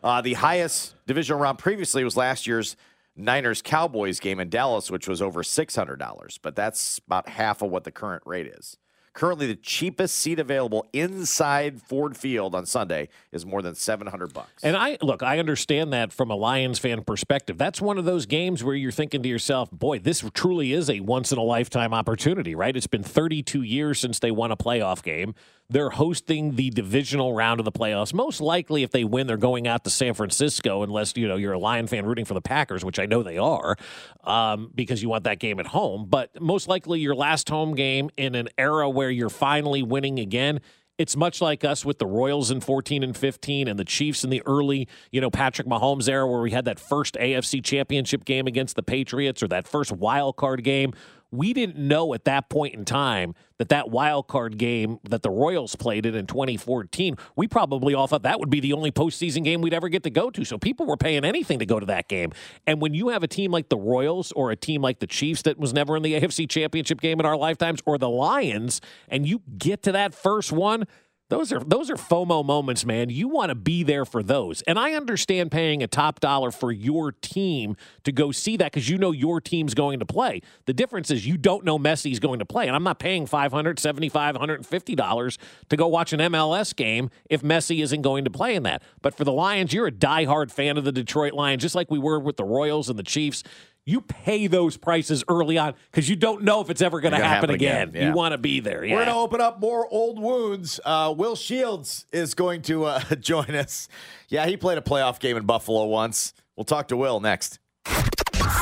[0.02, 2.76] Uh, the highest divisional round previously was last year's
[3.14, 7.84] Niners Cowboys game in Dallas, which was over $600, but that's about half of what
[7.84, 8.78] the current rate is.
[9.14, 14.64] Currently, the cheapest seat available inside Ford Field on Sunday is more than 700 bucks.
[14.64, 17.58] And I look, I understand that from a Lions fan perspective.
[17.58, 21.00] That's one of those games where you're thinking to yourself, boy, this truly is a
[21.00, 22.74] once in a lifetime opportunity, right?
[22.74, 25.34] It's been 32 years since they won a playoff game.
[25.72, 28.12] They're hosting the divisional round of the playoffs.
[28.12, 31.54] Most likely, if they win, they're going out to San Francisco, unless you know you're
[31.54, 33.76] a Lion fan rooting for the Packers, which I know they are,
[34.24, 36.06] um, because you want that game at home.
[36.10, 40.60] But most likely, your last home game in an era where you're finally winning again.
[40.98, 44.30] It's much like us with the Royals in 14 and 15 and the Chiefs in
[44.30, 48.46] the early, you know, Patrick Mahomes era where we had that first AFC championship game
[48.46, 50.92] against the Patriots or that first wild card game.
[51.32, 55.30] We didn't know at that point in time that that wild card game that the
[55.30, 59.42] Royals played in in 2014, we probably all thought that would be the only postseason
[59.44, 60.44] game we'd ever get to go to.
[60.44, 62.32] So people were paying anything to go to that game.
[62.66, 65.42] And when you have a team like the Royals or a team like the Chiefs
[65.42, 69.26] that was never in the AFC championship game in our lifetimes or the Lions, and
[69.26, 70.84] you get to that first one,
[71.32, 73.08] those are those are FOMO moments, man.
[73.08, 74.60] You want to be there for those.
[74.62, 78.90] And I understand paying a top dollar for your team to go see that because
[78.90, 80.42] you know your team's going to play.
[80.66, 82.66] The difference is you don't know Messi's going to play.
[82.66, 85.38] And I'm not paying 500 75 $150
[85.70, 88.82] to go watch an MLS game if Messi isn't going to play in that.
[89.00, 91.98] But for the Lions, you're a diehard fan of the Detroit Lions, just like we
[91.98, 93.42] were with the Royals and the Chiefs.
[93.84, 97.18] You pay those prices early on because you don't know if it's ever going to
[97.18, 97.88] happen, happen again.
[97.88, 98.08] again, yeah.
[98.08, 98.84] You want to be there.
[98.84, 98.94] Yeah.
[98.94, 100.78] We're going to open up more old wounds.
[100.84, 103.88] Uh, Will Shields is going to uh, join us.
[104.28, 106.32] yeah, he played a playoff game in Buffalo once.
[106.56, 107.58] We'll talk to Will next.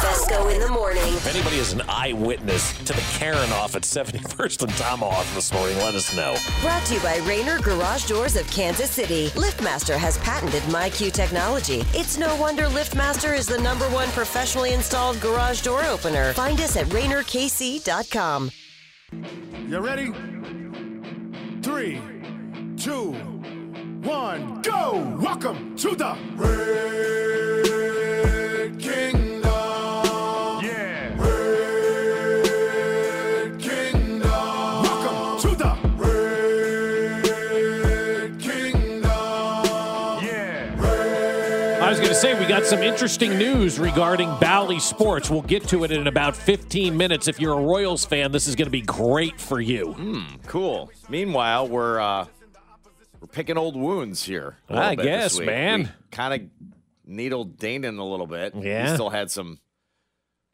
[0.01, 1.03] Fescoe in the morning.
[1.03, 5.77] If anybody is an eyewitness to the Karen off at 71st and Tomahawk this morning,
[5.79, 6.37] let us know.
[6.63, 9.29] Brought to you by Raynor Garage Doors of Kansas City.
[9.31, 11.85] LiftMaster has patented MyQ technology.
[11.93, 16.33] It's no wonder LiftMaster is the number one professionally installed garage door opener.
[16.33, 18.51] Find us at RaynorKC.com.
[19.69, 20.13] You ready?
[21.63, 22.01] Three,
[22.79, 23.13] two,
[24.03, 25.19] one, go!
[25.21, 26.17] Welcome to the
[28.63, 29.20] Red Kingdom.
[42.21, 45.31] Say, we got some interesting news regarding Bally Sports.
[45.31, 47.29] We'll get to it in about 15 minutes.
[47.29, 50.27] If you're a Royals fan, this is going to be great for you.
[50.47, 50.91] Cool.
[51.09, 52.27] Meanwhile, we're uh,
[53.21, 54.57] we're picking old wounds here.
[54.69, 55.47] a I little bit this guess, week.
[55.47, 55.93] man.
[56.11, 56.69] Kind of
[57.07, 58.55] needled Danan a little bit.
[58.55, 58.89] Yeah.
[58.89, 59.59] He still had some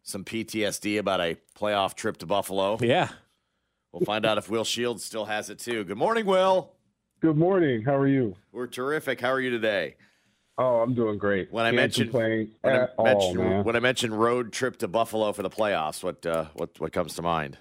[0.04, 2.78] some PTSD about a playoff trip to Buffalo.
[2.80, 3.08] Yeah.
[3.90, 5.82] We'll find out if Will Shields still has it too.
[5.82, 6.70] Good morning, Will.
[7.20, 7.82] Good morning.
[7.82, 8.36] How are you?
[8.52, 9.20] We're terrific.
[9.20, 9.96] How are you today?
[10.58, 11.52] Oh, I'm doing great.
[11.52, 14.78] When I Can't mentioned complain when I at all, mentioned, when I mentioned road trip
[14.78, 17.58] to Buffalo for the playoffs, what uh, what what comes to mind?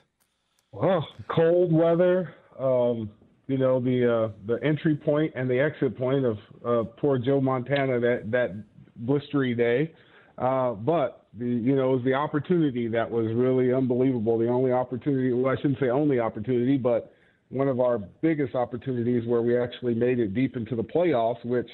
[0.71, 2.33] Well, cold weather.
[2.57, 3.09] Um,
[3.47, 7.41] you know the uh, the entry point and the exit point of uh, poor Joe
[7.41, 8.63] Montana that that
[9.03, 9.93] blistery day.
[10.37, 14.37] Uh, but the you know it was the opportunity that was really unbelievable.
[14.37, 17.13] The only opportunity, well, I shouldn't say only opportunity, but
[17.49, 21.43] one of our biggest opportunities where we actually made it deep into the playoffs.
[21.45, 21.69] Which,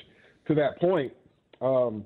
[0.48, 1.14] to that point,
[1.62, 2.06] um,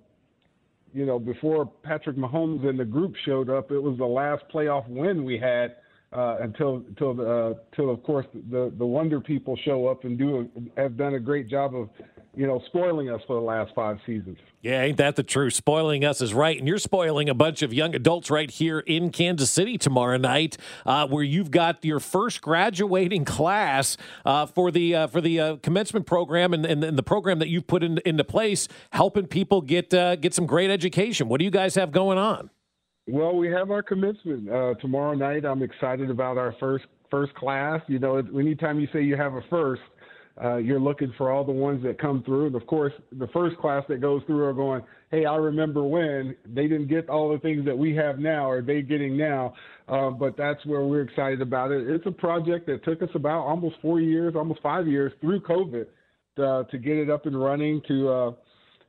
[0.94, 4.88] you know, before Patrick Mahomes and the group showed up, it was the last playoff
[4.88, 5.76] win we had
[6.14, 10.18] uh, until until the uh, till of course the the Wonder People show up and
[10.18, 11.90] do have done a great job of
[12.36, 14.38] you know spoiling us for the last five seasons.
[14.62, 15.54] Yeah, ain't that the truth?
[15.54, 19.12] Spoiling us is right, and you're spoiling a bunch of young adults right here in
[19.12, 23.96] Kansas City tomorrow night, uh, where you've got your first graduating class
[24.26, 27.50] uh, for the uh, for the uh, commencement program and, and, and the program that
[27.50, 31.28] you've put in, into place, helping people get uh, get some great education.
[31.28, 32.50] What do you guys have going on?
[33.08, 35.46] Well, we have our commencement uh, tomorrow night.
[35.46, 37.82] I'm excited about our first first class.
[37.88, 39.82] You know, anytime you say you have a first,
[40.44, 42.48] uh, you're looking for all the ones that come through.
[42.48, 46.36] And of course, the first class that goes through are going, "Hey, I remember when
[46.46, 49.54] they didn't get all the things that we have now, or they getting now."
[49.88, 51.88] Uh, but that's where we're excited about it.
[51.90, 55.86] It's a project that took us about almost four years, almost five years through COVID
[56.38, 58.32] uh, to get it up and running to uh,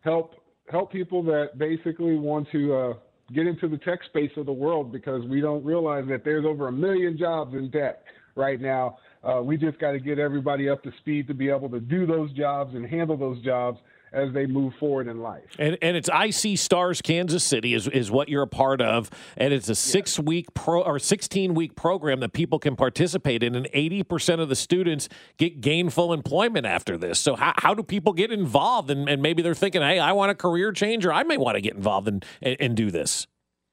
[0.02, 0.35] help
[0.70, 2.92] help people that basically want to uh,
[3.32, 6.68] get into the tech space of the world because we don't realize that there's over
[6.68, 8.02] a million jobs in tech
[8.35, 8.98] right now.
[9.26, 12.06] Uh, we just got to get everybody up to speed to be able to do
[12.06, 13.80] those jobs and handle those jobs
[14.12, 15.42] as they move forward in life.
[15.58, 19.52] And, and it's IC Stars Kansas City is, is what you're a part of, and
[19.52, 23.68] it's a six week pro or sixteen week program that people can participate in, and
[23.72, 25.08] eighty percent of the students
[25.38, 27.18] get gainful employment after this.
[27.18, 28.90] So how, how do people get involved?
[28.90, 31.56] And, and maybe they're thinking, hey, I want a career change, or I may want
[31.56, 33.26] to get involved and, and, and do this.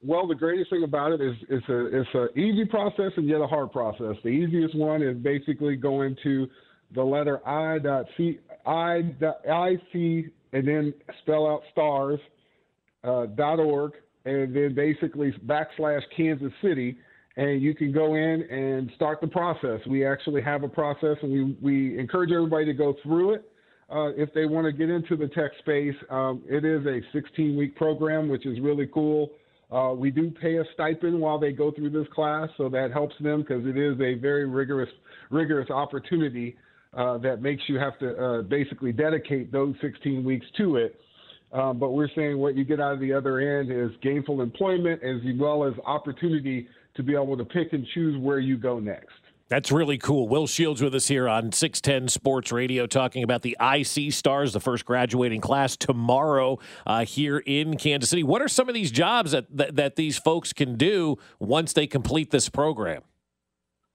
[0.05, 3.39] Well, the greatest thing about it is it's a it's an easy process and yet
[3.39, 4.15] a hard process.
[4.21, 6.47] The easiest one is basically going to
[6.93, 12.19] the letter I dot C I dot I C and then spell out stars
[13.05, 13.93] uh, dot org
[14.25, 16.97] and then basically backslash Kansas City
[17.37, 19.79] and you can go in and start the process.
[19.87, 23.49] We actually have a process and we we encourage everybody to go through it.
[23.89, 27.55] Uh, if they want to get into the tech space, um, it is a 16
[27.55, 29.29] week program, which is really cool.
[29.73, 33.15] Uh, we do pay a stipend while they go through this class, so that helps
[33.21, 34.89] them because it is a very rigorous,
[35.31, 36.55] rigorous opportunity
[36.95, 40.99] uh, that makes you have to uh, basically dedicate those 16 weeks to it.
[41.51, 45.01] Um, but we're saying what you get out of the other end is gainful employment
[45.03, 49.09] as well as opportunity to be able to pick and choose where you go next.
[49.49, 50.27] That's really cool.
[50.27, 54.59] Will Shields with us here on 610 Sports Radio talking about the IC Stars, the
[54.59, 58.23] first graduating class tomorrow uh, here in Kansas City.
[58.23, 61.87] What are some of these jobs that, that, that these folks can do once they
[61.87, 63.01] complete this program?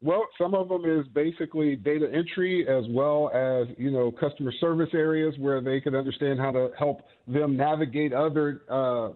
[0.01, 4.91] Well, some of them is basically data entry as well as, you know, customer service
[4.93, 9.09] areas where they can understand how to help them navigate other uh,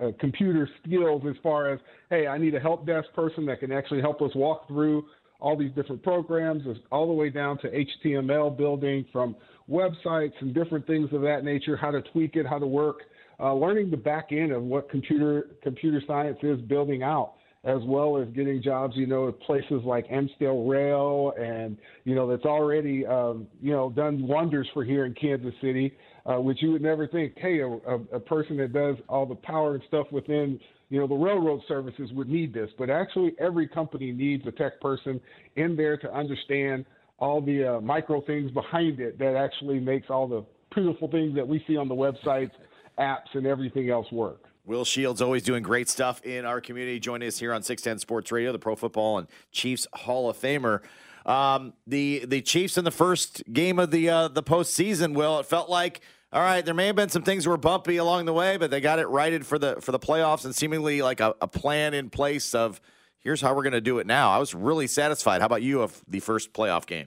[0.00, 1.78] uh, computer skills as far as,
[2.10, 5.04] hey, I need a help desk person that can actually help us walk through
[5.44, 9.36] all these different programs, all the way down to HTML building from
[9.70, 13.00] websites and different things of that nature, how to tweak it, how to work,
[13.38, 18.16] uh, learning the back end of what computer computer science is building out, as well
[18.16, 23.04] as getting jobs, you know, at places like Amsted Rail, and you know that's already
[23.04, 27.06] um, you know done wonders for here in Kansas City, uh, which you would never
[27.06, 30.58] think, hey, a, a, a person that does all the power and stuff within
[30.90, 34.80] you know, the railroad services would need this, but actually every company needs a tech
[34.80, 35.20] person
[35.56, 36.84] in there to understand
[37.18, 40.44] all the uh, micro things behind it that actually makes all the
[40.74, 42.50] beautiful things that we see on the websites,
[42.98, 44.44] apps, and everything else work.
[44.66, 46.98] Will Shields always doing great stuff in our community.
[46.98, 50.80] Joining us here on 610 Sports Radio, the Pro Football and Chiefs Hall of Famer.
[51.26, 55.46] Um, the the Chiefs in the first game of the uh, the postseason, Will, it
[55.46, 56.00] felt like
[56.34, 58.80] all right, there may have been some things were bumpy along the way, but they
[58.80, 62.10] got it righted for the for the playoffs and seemingly like a, a plan in
[62.10, 62.80] place of
[63.20, 64.32] here's how we're going to do it now.
[64.32, 65.40] I was really satisfied.
[65.40, 67.06] How about you of the first playoff game?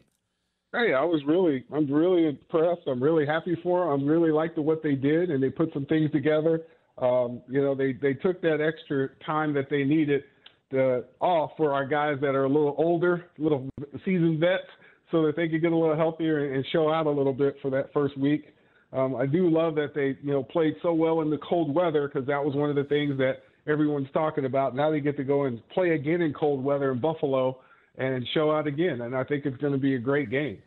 [0.74, 2.82] Hey, I was really, I'm really impressed.
[2.88, 4.02] I'm really happy for them.
[4.02, 6.62] I'm really liked what they did, and they put some things together.
[6.98, 10.24] Um, you know, they they took that extra time that they needed
[10.72, 13.68] to, off for our guys that are a little older, little
[14.06, 14.63] seasoned vets,
[15.12, 17.70] so that they could get a little healthier and show out a little bit for
[17.72, 18.54] that first week.
[18.93, 22.08] Um, I do love that they you know played so well in the cold weather
[22.08, 24.76] because that was one of the things that everyone's talking about.
[24.76, 27.60] Now they get to go and play again in cold weather in Buffalo
[27.97, 30.60] and show out again, and I think it's going to be a great game.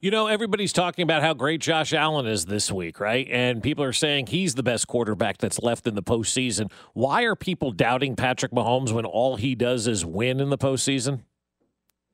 [0.00, 3.26] You know, everybody's talking about how great Josh Allen is this week, right?
[3.28, 6.70] And people are saying he's the best quarterback that's left in the postseason.
[6.92, 11.22] Why are people doubting Patrick Mahomes when all he does is win in the postseason?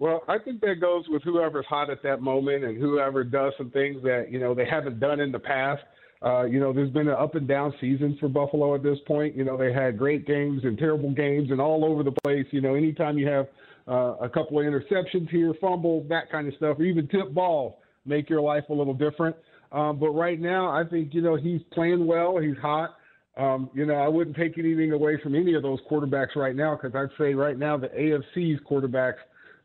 [0.04, 3.70] Well, I think that goes with whoever's hot at that moment and whoever does some
[3.70, 5.82] things that you know they haven't done in the past.
[6.22, 9.34] Uh, you know, there's been an up and down season for Buffalo at this point.
[9.34, 12.44] You know, they had great games and terrible games and all over the place.
[12.50, 13.46] You know, anytime you have
[13.88, 17.72] uh, a couple of interceptions here, fumbles, that kind of stuff, or even tip balls,
[18.04, 19.34] make your life a little different.
[19.72, 22.36] Um, but right now, I think you know he's playing well.
[22.36, 22.90] He's hot.
[23.38, 26.76] Um, you know, I wouldn't take anything away from any of those quarterbacks right now
[26.76, 29.14] because I'd say right now the AFC's quarterbacks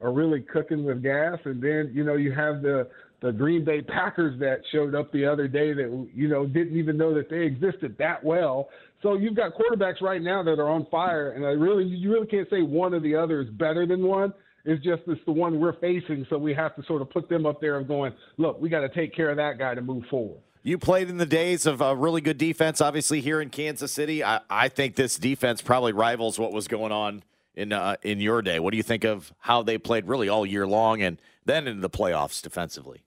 [0.02, 1.38] are really cooking with gas.
[1.46, 2.88] And then, you know, you have the
[3.22, 6.98] the Green Bay Packers that showed up the other day that you know didn't even
[6.98, 8.70] know that they existed that well.
[9.02, 12.28] So you've got quarterbacks right now that are on fire, and I really you really
[12.28, 14.34] can't say one or the other is better than one.
[14.66, 17.46] It's just it's the one we're facing, so we have to sort of put them
[17.46, 20.04] up there of going, look, we got to take care of that guy to move
[20.10, 20.40] forward.
[20.64, 24.24] You played in the days of a really good defense, obviously here in Kansas City.
[24.24, 27.24] I, I think this defense probably rivals what was going on
[27.60, 28.60] in uh, in your day.
[28.60, 31.82] What do you think of how they played really all year long and then in
[31.82, 33.04] the playoffs defensively?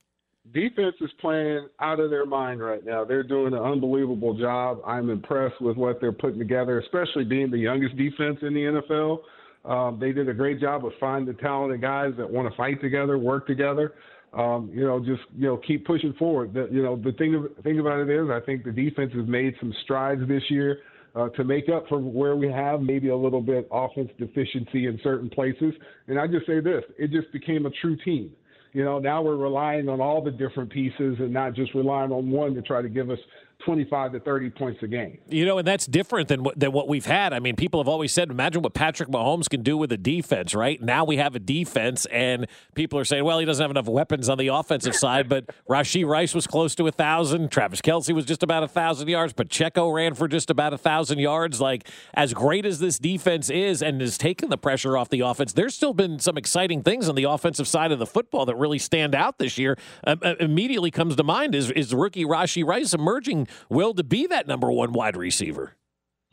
[0.53, 3.05] Defense is playing out of their mind right now.
[3.05, 4.81] They're doing an unbelievable job.
[4.85, 9.21] I'm impressed with what they're putting together, especially being the youngest defense in the NFL.
[9.65, 13.17] Um, they did a great job of finding talented guys that want to fight together,
[13.17, 13.95] work together.
[14.35, 16.53] Um, you know, just you know, keep pushing forward.
[16.53, 19.55] The, you know, the thing thing about it is, I think the defense has made
[19.61, 20.81] some strides this year
[21.15, 24.99] uh, to make up for where we have maybe a little bit offense deficiency in
[25.03, 25.75] certain places.
[26.09, 28.33] And I just say this: it just became a true team.
[28.73, 32.31] You know, now we're relying on all the different pieces and not just relying on
[32.31, 33.19] one to try to give us
[33.65, 35.19] 25 to 30 points a game.
[35.29, 37.33] You know, and that's different than what, than what we've had.
[37.33, 40.55] I mean, people have always said, imagine what Patrick Mahomes can do with a defense,
[40.55, 40.81] right?
[40.81, 44.29] Now we have a defense, and people are saying, well, he doesn't have enough weapons
[44.29, 47.51] on the offensive side, but Rashee Rice was close to a 1,000.
[47.51, 49.33] Travis Kelce was just about a 1,000 yards.
[49.33, 51.61] Pacheco ran for just about a 1,000 yards.
[51.61, 55.53] Like, as great as this defense is and has taken the pressure off the offense,
[55.53, 58.79] there's still been some exciting things on the offensive side of the football that really
[58.79, 59.77] stand out this year.
[60.05, 64.27] Um, uh, immediately comes to mind is, is rookie Rashee Rice emerging will to be
[64.27, 65.75] that number one wide receiver.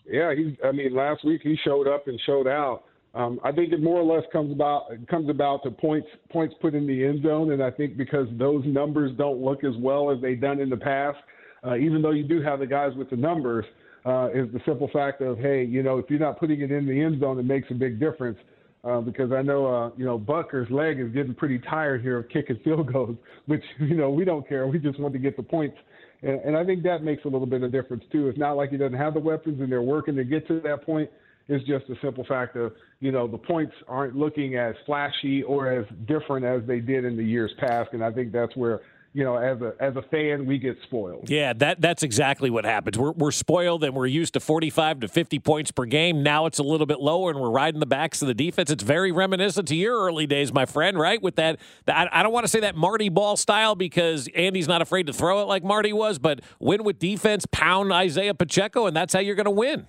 [0.06, 0.58] Yeah, he.
[0.64, 2.84] I mean, last week he showed up and showed out.
[3.14, 6.76] Um, I think it more or less comes about comes about to points points put
[6.76, 10.22] in the end zone, and I think because those numbers don't look as well as
[10.22, 11.18] they've done in the past,
[11.66, 13.66] uh, even though you do have the guys with the numbers,
[14.06, 16.86] uh, is the simple fact of hey, you know, if you're not putting it in
[16.86, 18.38] the end zone, it makes a big difference.
[18.82, 22.30] Uh, because I know, uh, you know, Butker's leg is getting pretty tired here of
[22.30, 24.68] kicking field goals, which, you know, we don't care.
[24.68, 25.76] We just want to get the points
[26.22, 28.28] and, and I think that makes a little bit of difference too.
[28.28, 30.84] It's not like he doesn't have the weapons and they're working to get to that
[30.86, 31.10] point.
[31.48, 35.72] It's just a simple fact of, you know, the points aren't looking as flashy or
[35.72, 37.90] as different as they did in the years past.
[37.94, 38.82] And I think that's where
[39.14, 41.30] you know, as a as a fan, we get spoiled.
[41.30, 42.98] Yeah, that that's exactly what happens.
[42.98, 46.22] We're we're spoiled and we're used to 45 to 50 points per game.
[46.22, 48.70] Now it's a little bit lower and we're riding the backs of the defense.
[48.70, 51.22] It's very reminiscent to your early days, my friend, right?
[51.22, 54.82] With that, that I don't want to say that Marty ball style because Andy's not
[54.82, 58.96] afraid to throw it like Marty was, but win with defense, pound Isaiah Pacheco, and
[58.96, 59.88] that's how you're going to win.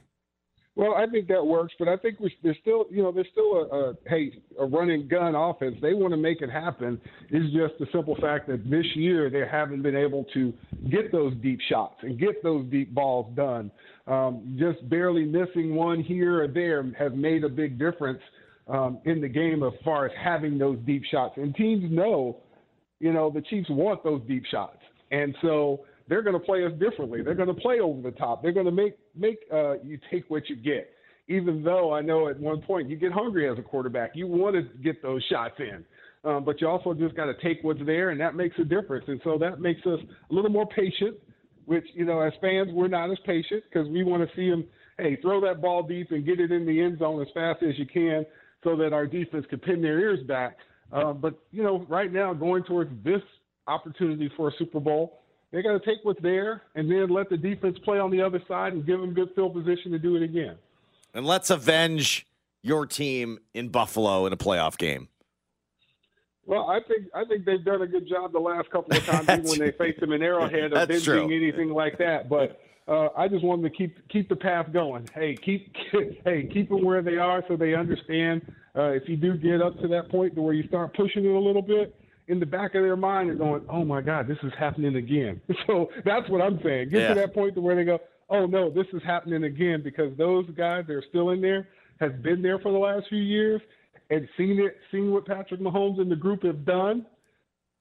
[0.76, 3.52] Well, I think that works, but I think we, there's still, you know, there's still
[3.56, 5.76] a, a hey a running gun offense.
[5.82, 7.00] They want to make it happen.
[7.28, 10.54] It's just the simple fact that this year they haven't been able to
[10.88, 13.70] get those deep shots and get those deep balls done.
[14.06, 18.20] Um, just barely missing one here or there has made a big difference
[18.68, 21.34] um, in the game as far as having those deep shots.
[21.36, 22.38] And teams know,
[23.00, 24.78] you know, the Chiefs want those deep shots,
[25.10, 27.22] and so they're going to play us differently.
[27.22, 28.42] They're going to play over the top.
[28.42, 30.90] They're going to make make uh, you take what you get.
[31.28, 34.56] Even though I know at one point you get hungry as a quarterback, you want
[34.56, 35.84] to get those shots in,
[36.28, 39.04] um, but you also just got to take what's there, and that makes a difference.
[39.06, 41.16] And so that makes us a little more patient.
[41.66, 44.64] Which you know, as fans, we're not as patient because we want to see them.
[44.98, 47.78] Hey, throw that ball deep and get it in the end zone as fast as
[47.78, 48.26] you can,
[48.64, 50.56] so that our defense can pin their ears back.
[50.92, 53.22] Uh, but you know, right now, going towards this
[53.68, 55.19] opportunity for a Super Bowl,
[55.52, 58.40] they got to take what's there and then let the defense play on the other
[58.46, 60.56] side and give them good field position to do it again.
[61.12, 62.26] And let's avenge
[62.62, 65.08] your team in Buffalo in a playoff game.
[66.46, 69.28] Well, I think I think they've done a good job the last couple of times,
[69.28, 72.28] even when they faced them in Arrowhead, of avenging anything like that.
[72.28, 75.08] But uh, I just want them to keep keep the path going.
[75.14, 75.74] Hey, keep
[76.24, 78.42] hey keep them where they are so they understand.
[78.76, 81.32] Uh, if you do get up to that point to where you start pushing it
[81.32, 81.94] a little bit,
[82.30, 85.40] in the back of their mind are going, "Oh my God, this is happening again."
[85.66, 86.88] So that's what I'm saying.
[86.90, 87.08] Get yeah.
[87.08, 90.46] to that point to where they go, "Oh no, this is happening again," because those
[90.56, 91.68] guys that are still in there
[92.00, 93.60] has been there for the last few years
[94.08, 97.04] and seen it, seen what Patrick Mahomes and the group have done.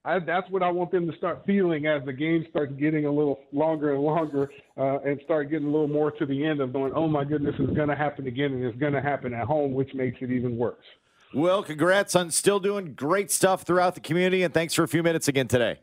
[0.06, 3.12] I, that's what I want them to start feeling as the game starts getting a
[3.12, 6.74] little longer and longer, uh, and start getting a little more to the end of
[6.74, 9.46] going, "Oh my goodness, it's going to happen again, and it's going to happen at
[9.46, 10.86] home," which makes it even worse.
[11.34, 15.04] Well, congrats on still doing great stuff throughout the community, and thanks for a few
[15.04, 15.80] minutes again today.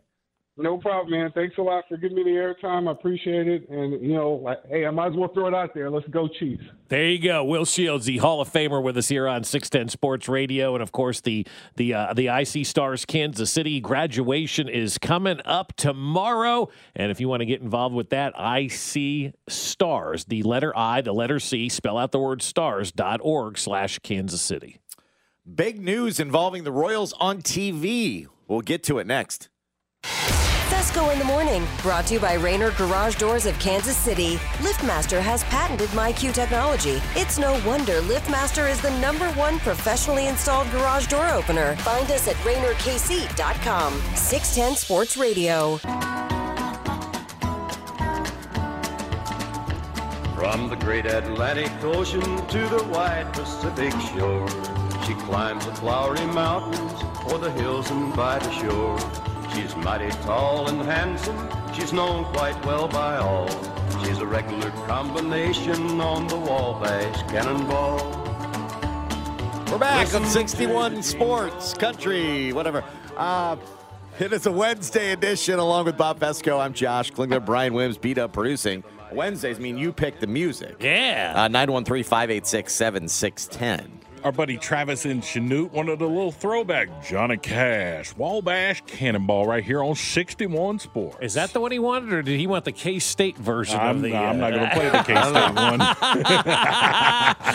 [0.59, 1.31] No problem, man.
[1.33, 2.89] Thanks a lot for giving me the airtime.
[2.89, 3.69] I appreciate it.
[3.69, 5.91] And, you know, like, hey, I might as well throw it out there.
[5.91, 6.65] Let's go, Chiefs.
[6.89, 7.45] There you go.
[7.45, 10.75] Will Shields, the Hall of Famer with us here on 610 Sports Radio.
[10.75, 15.75] And, of course, the the uh, the IC Stars Kansas City graduation is coming up
[15.77, 16.71] tomorrow.
[16.95, 21.13] And if you want to get involved with that, IC Stars, the letter I, the
[21.13, 24.79] letter C, spell out the word stars.org slash Kansas City.
[25.55, 28.27] Big news involving the Royals on TV.
[28.49, 29.49] We'll get to it next.
[30.03, 34.39] Fescoe in the morning, brought to you by Raynor Garage Doors of Kansas City.
[34.59, 37.01] LiftMaster has patented MyQ technology.
[37.15, 41.77] It's no wonder LiftMaster is the number one professionally installed garage door opener.
[41.77, 43.93] Find us at RaynorKC.com.
[44.17, 45.77] 610 Sports Radio.
[50.35, 54.86] From the great Atlantic Ocean to the wide Pacific shore.
[55.07, 58.99] She climbs the flowery mountains or the hills and by the shore.
[59.55, 61.49] She's mighty tall and handsome.
[61.73, 63.47] She's known quite well by all.
[64.03, 67.99] She's a regular combination on the Wabash Cannonball.
[69.71, 72.83] We're back Listen on 61 Sports, Country, whatever.
[73.17, 73.57] Uh,
[74.19, 76.59] it is a Wednesday edition along with Bob Fescoe.
[76.59, 78.83] I'm Josh Klingler, Brian Wims, beat up producing.
[79.13, 80.75] Wednesdays mean you pick the music.
[80.81, 81.33] Yeah.
[81.37, 84.06] Uh, 913 586 7610.
[84.27, 86.89] Our buddy Travis and Chanute wanted a little throwback.
[87.01, 91.19] Johnny Cash, Wabash Cannonball right here on 61 Sports.
[91.21, 93.99] Is that the one he wanted, or did he want the K State version I'm,
[93.99, 94.17] of the?
[94.17, 95.79] I'm uh, not going to play the K State one.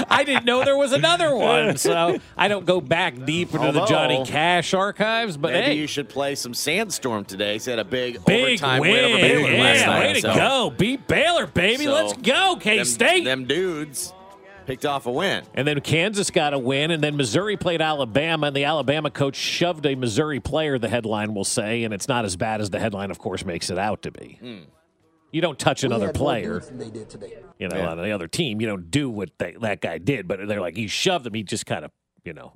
[0.09, 3.84] I didn't know there was another one, so I don't go back deep into the
[3.84, 5.36] Johnny Cash archives.
[5.36, 7.51] But Maybe hey, you should play some Sandstorm today.
[7.51, 9.99] He's had a big, big overtime win, win, over Baylor yeah, last night.
[9.99, 11.84] way to so- go, beat Baylor, baby.
[11.84, 13.26] so Let's go, K them- State.
[13.26, 14.13] Them dudes
[14.66, 15.43] picked off a win.
[15.53, 19.36] And then Kansas got a win, and then Missouri played Alabama, and the Alabama coach
[19.36, 22.80] shoved a Missouri player, the headline will say, and it's not as bad as the
[22.80, 24.38] headline, of course, makes it out to be.
[24.41, 24.57] Hmm.
[25.32, 26.59] You don't touch another player.
[26.59, 27.38] they did today.
[27.57, 27.89] You know, Yeah.
[27.91, 30.76] on the other team, you don't do what they, that guy did, but they're like,
[30.76, 31.34] he shoved him.
[31.34, 31.91] He just kind of,
[32.26, 32.53] you know,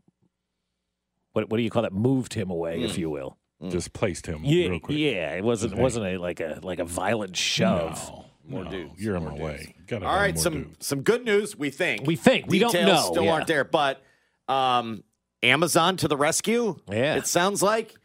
[1.33, 1.93] what, what do you call that?
[1.93, 3.37] Moved him away, if you will.
[3.69, 4.97] Just placed him Yeah, real quick.
[4.97, 5.33] yeah.
[5.35, 5.81] It wasn't it Okay.
[5.83, 8.09] wasn't a like a like a violent shove.
[8.11, 9.01] No, More no, dudes.
[9.01, 9.75] You're on my way.
[9.87, 10.85] Gotta All have right, more some dudes.
[10.85, 11.55] some good news.
[11.57, 12.05] We think.
[12.05, 12.47] We think.
[12.47, 13.09] We don't know.
[13.11, 13.33] Still Yeah.
[13.33, 14.01] aren't there, but
[14.47, 15.03] um,
[15.43, 16.75] Amazon to the rescue.
[16.89, 17.15] Yeah.
[17.15, 17.95] it sounds like.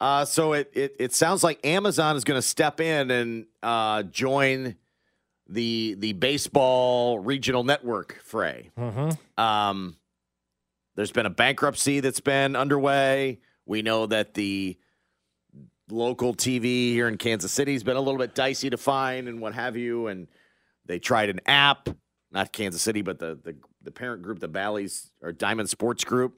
[0.00, 4.04] Uh, so it, it it sounds like Amazon is going to step in and uh,
[4.04, 4.76] join
[5.48, 8.70] the the baseball regional network fray.
[8.78, 9.42] Mm-hmm.
[9.42, 9.96] Um,
[10.94, 13.40] there's been a bankruptcy that's been underway.
[13.66, 14.76] We know that the
[15.90, 19.40] local TV here in Kansas City has been a little bit dicey to find and
[19.40, 20.06] what have you.
[20.08, 20.28] And
[20.86, 21.88] they tried an app,
[22.30, 26.34] not Kansas City, but the the, the parent group, the Bally's or Diamond Sports Group.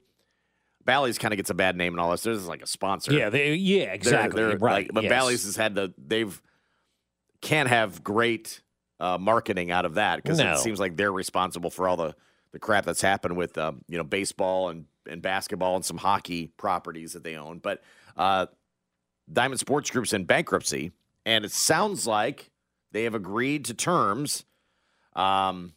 [0.85, 2.23] Bally's kind of gets a bad name and all this.
[2.23, 3.13] There's like a sponsor.
[3.13, 4.43] Yeah, they, yeah, They're- exactly.
[4.43, 4.73] they're right.
[4.87, 5.11] like- but yes.
[5.11, 6.41] Bally's has had the they've
[7.43, 8.61] can't have great
[8.99, 10.53] uh, marketing out of that because No.
[10.53, 12.15] it seems like they're responsible for all the
[12.53, 16.49] the crap that's happened with um, you know baseball and and basketball and some hockey
[16.57, 17.59] properties that they own.
[17.59, 17.83] But
[18.17, 18.47] uh,
[19.33, 20.93] Diamond Sports Group's in bankruptcy,
[21.25, 22.51] and it sounds like
[22.93, 24.45] they have agreed to terms.
[25.15, 25.75] Um,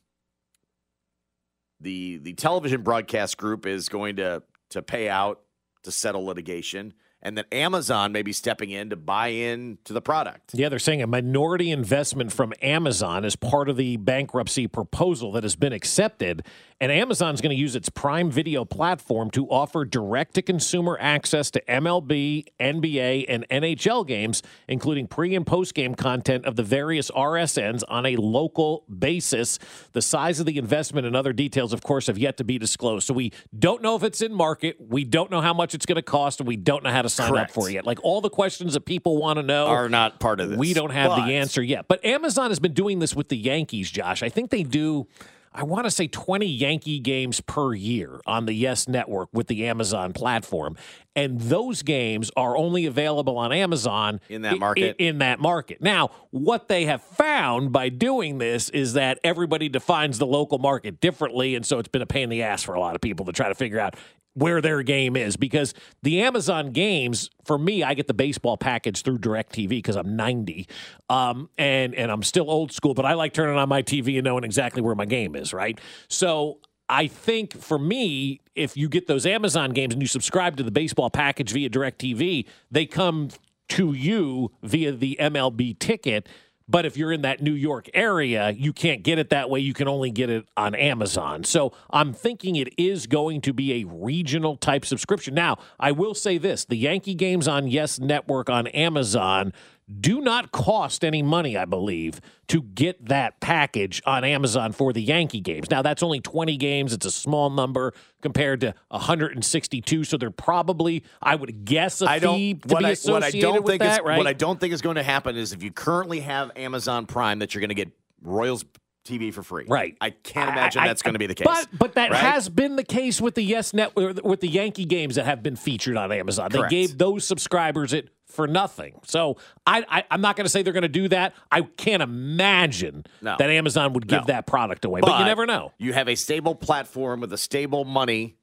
[1.79, 5.41] the the television broadcast group is going to to pay out
[5.83, 6.93] to settle litigation,
[7.23, 10.51] and that Amazon may be stepping in to buy in to the product.
[10.53, 15.43] Yeah, they're saying a minority investment from Amazon is part of the bankruptcy proposal that
[15.43, 16.45] has been accepted.
[16.81, 21.49] And Amazon's going to use its Prime Video platform to offer direct to consumer access
[21.51, 27.09] to MLB, NBA, and NHL games, including pre and post game content of the various
[27.11, 29.59] RSNs on a local basis.
[29.93, 33.07] The size of the investment and other details, of course, have yet to be disclosed.
[33.07, 34.75] So we don't know if it's in market.
[34.81, 37.09] We don't know how much it's going to cost, and we don't know how to
[37.13, 37.51] sign Correct.
[37.51, 37.85] up for yet.
[37.85, 40.57] Like all the questions that people want to know Are not part of this.
[40.59, 41.85] we don't have But- the answer yet.
[41.87, 44.21] But Amazon has been doing this with the Yankees, Josh.
[44.23, 45.07] I think they do.
[45.55, 49.67] I want to say 20 Yankee games per year on the Yes Network with the
[49.67, 50.75] Amazon platform.
[51.15, 54.95] And those games are only available on Amazon In that market.
[54.99, 55.79] i- in that market.
[55.79, 60.99] Now, what they have found by doing this is that everybody defines the local market
[60.99, 61.53] differently.
[61.53, 63.31] And so it's been a pain in the ass for a lot of people to
[63.31, 63.95] try to figure out
[64.33, 69.03] where their game is because the Amazon games, for me, I get the baseball package
[69.03, 70.67] through DirecTV because I'm 90.
[71.09, 74.25] Um, and, and I'm still old school, but I like turning on my TV and
[74.25, 75.79] knowing exactly where my game is, right?
[76.07, 76.59] So
[76.89, 80.71] I think for me, if you get those Amazon games and you subscribe to the
[80.71, 83.29] baseball package via DirecTV, they come
[83.69, 86.27] to you via the MLB ticket.
[86.67, 89.59] But if you're in that New York area, you can't get it that way.
[89.59, 91.43] You can only get it on Amazon.
[91.43, 95.33] So I'm thinking it is going to be a regional type subscription.
[95.33, 99.53] Now, I will say this the Yankee games on Yes Network on Amazon
[99.99, 105.01] do not cost any money, I believe, to get that package on Amazon for the
[105.01, 105.69] Yankee games.
[105.69, 106.93] Now, that's only 20 games.
[106.93, 110.03] It's a small number compared to 162.
[110.03, 112.35] So they're probably, I would guess, a I don't.
[112.35, 114.17] fee to what, be I, associated what I don't with think that, is right?
[114.17, 117.39] what I don't think is going to happen is if you currently have Amazon Prime,
[117.39, 117.91] that you're going to get
[118.21, 118.63] Royals
[119.03, 119.65] TV for free.
[119.67, 119.97] Right.
[120.01, 121.45] I can't imagine I- that's going to be the case.
[121.45, 122.19] But but that right?
[122.19, 125.55] has been the case with the Yes Network with the Yankee games that have been
[125.55, 126.49] featured on Amazon.
[126.49, 126.69] Correct.
[126.69, 128.99] They gave those subscribers it for nothing.
[129.05, 129.37] So
[129.67, 131.35] I, I I'm not going to say they're going to do that.
[131.51, 133.35] I can't imagine No.
[133.37, 134.25] that Amazon would give No.
[134.27, 135.01] that product away.
[135.01, 135.71] But, you never know.
[135.77, 138.35] You have a stable platform with a stable money.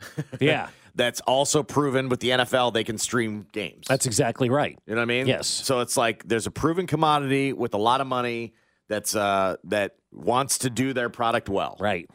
[0.40, 0.68] Yeah.
[0.94, 3.86] That's also proven with the NFL they can stream games.
[3.86, 4.78] That's exactly right.
[4.86, 5.26] You know what I mean?
[5.26, 5.46] Yes.
[5.46, 8.54] So it's like there's a proven commodity with a lot of money
[8.88, 11.76] that's uh that wants to do their product well.
[11.80, 12.08] Right.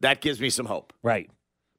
[0.00, 0.92] That gives me some hope.
[1.02, 1.30] Right.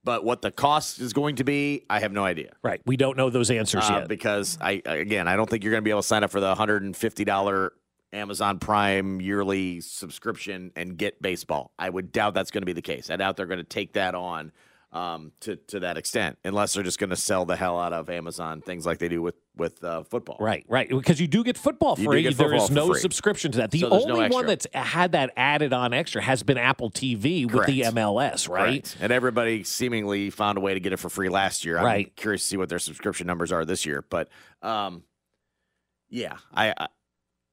[0.04, 2.54] But what the cost is going to be, I have no idea.
[2.64, 2.82] Right.
[2.86, 4.08] We don't know those answers Uh, yet.
[4.08, 6.40] because I again, I don't think you're going to be able to sign up for
[6.40, 7.70] the $150
[8.14, 11.72] Amazon Prime yearly subscription and get baseball.
[11.80, 13.10] I would doubt that's going to be the case.
[13.10, 14.52] I doubt they're going to take that on
[14.94, 18.10] um, to to that extent, unless they're just going to sell the hell out of
[18.10, 20.38] Amazon things like they do with with uh, football.
[20.40, 20.90] Right, right.
[20.90, 22.24] Because you do get football You free.
[22.24, 23.00] get football is for no free.
[23.00, 23.72] subscription to that.
[23.72, 26.90] The So there's no only one that's had that added on extra has been Apple
[26.92, 28.84] TV with the MLS, right?
[28.84, 28.98] Correct.
[29.00, 31.78] And everybody seemingly found a way to get it for free last year.
[31.78, 32.16] I'm Right.
[32.16, 34.30] curious to see what their subscription numbers are this year, but
[34.62, 35.04] um,
[36.10, 36.88] yeah, I, I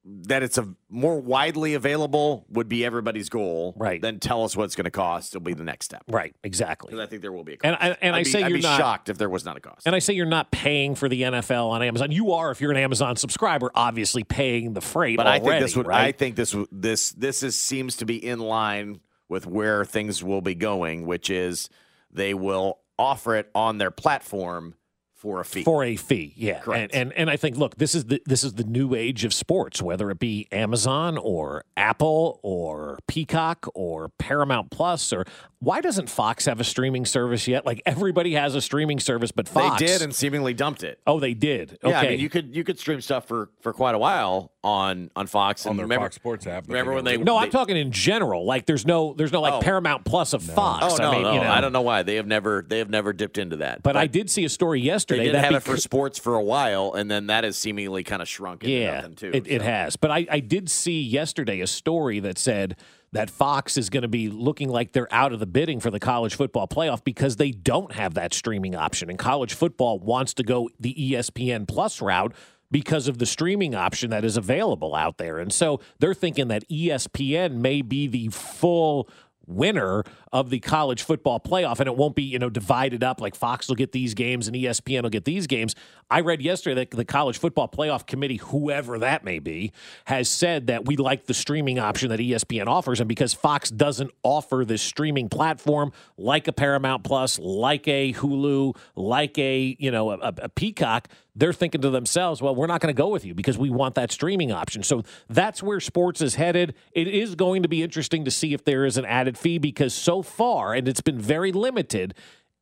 [0.09, 3.75] that it's a more widely available would be everybody's goal.
[3.77, 4.01] Right.
[4.01, 5.35] Then tell us what it's going to cost.
[5.35, 6.03] It'll be the next step.
[6.09, 6.89] Right, exactly.
[6.91, 7.67] Because I think there will be a cost.
[7.67, 9.45] And I, and I'd I be, say I'd you're be not shocked if there was
[9.45, 9.87] not a cost.
[9.87, 12.11] And I say you're not paying for the NFL on Amazon.
[12.11, 15.19] You are if you're an Amazon subscriber, obviously paying the freight.
[15.19, 15.89] But I think this would.
[15.89, 20.41] I think this this this is seems to be in line with where things will
[20.41, 21.69] be going, which is
[22.11, 24.75] they will offer it on their platform
[25.19, 25.65] for a fee.
[25.65, 26.33] for a fee.
[26.37, 26.95] Yeah, Correct.
[26.95, 29.35] And, and and I think look, this is the this is the new age of
[29.35, 35.27] sports, whether it be Amazon or Apple or Peacock or Paramount Plus or
[35.61, 37.67] why doesn't Fox have a streaming service yet?
[37.67, 41.01] Like everybody has a streaming service, but Fox They did and seemingly dumped it.
[41.05, 41.79] oh, they did.
[41.83, 44.53] Okay, Yeah, I mean you could you could stream stuff for for quite a while
[44.63, 47.35] on on Fox On and their remember, Fox Sports app, but Remember when they no,
[47.35, 48.45] they, I'm talking in general.
[48.45, 49.61] Like there's no there's no like Oh.
[49.61, 50.85] Paramount Plus of Fox.
[50.89, 52.79] Oh no, I mean, no, you know, I don't know why they have never they
[52.79, 53.83] have never dipped into that.
[53.83, 56.35] But I did see a story they yesterday did that have it for sports for
[56.35, 59.31] a while, and then that has seemingly kind of shrunk into yeah, nothing too.
[59.33, 59.97] It, it has.
[59.97, 62.77] But I, I did see yesterday a story that said
[63.13, 66.01] that Fox is going to be looking like they're out of the bidding for the
[66.01, 69.09] college football playoff because they don't have that streaming option.
[69.09, 72.35] And college football wants to go the ESPN Plus route
[72.71, 75.39] because of the streaming option that is available out there.
[75.39, 79.09] And so they're thinking that ESPN may be the full
[79.49, 83.35] winner of the college football playoff and it won't be you know divided up like
[83.35, 85.75] Fox will get these games and ESPN will get these games.
[86.11, 89.73] I read yesterday that the college football playoff committee whoever that may be
[90.05, 94.11] has said that we like the streaming option that ESPN offers and because Fox doesn't
[94.23, 100.11] offer this streaming platform like a Paramount Plus, like a Hulu, like a you know
[100.11, 103.33] a, a Peacock, they're thinking to themselves, well, we're not going to go with you
[103.33, 104.83] because we want that streaming option.
[104.83, 106.75] So that's where sports is headed.
[106.93, 109.95] It is going to be interesting to see if there is an added fee because
[109.95, 112.15] so far, and it's been very limited,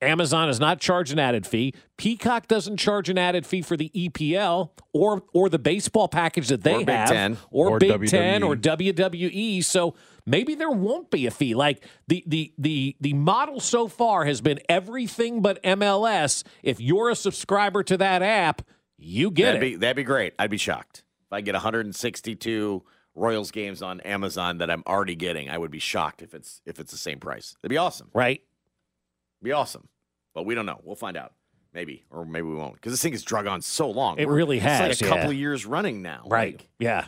[0.02, 1.72] Amazon has not charged an added fee.
[1.96, 6.62] Peacock doesn't charge an added fee for the EPL or or the baseball package that
[6.62, 7.36] they Or Big have, Ten.
[7.50, 9.64] or, Or Big Ten, or WWE.
[9.64, 9.94] So
[10.26, 11.54] maybe there won't be a fee.
[11.54, 16.44] Like the the the the model so far has been everything but MLS.
[16.62, 18.62] If you're a subscriber to that app,
[18.98, 19.64] you get that'd it.
[19.64, 20.34] Be, that'd be great.
[20.38, 22.82] I'd be shocked if I get 162
[23.14, 25.48] Royals games on Amazon that I'm already getting.
[25.48, 27.56] I would be shocked if it's if it's the same price.
[27.62, 28.10] It'd be awesome.
[28.12, 28.42] right?
[29.42, 29.88] Be awesome.
[30.34, 30.80] But we don't know.
[30.84, 31.32] We'll find out.
[31.74, 34.18] Maybe or maybe we won't because this thing has drug on so long.
[34.18, 35.10] It We're- really it's has, like a yeah.
[35.16, 36.22] couple of years running now.
[36.26, 36.54] Right.
[36.54, 37.04] Like, yeah.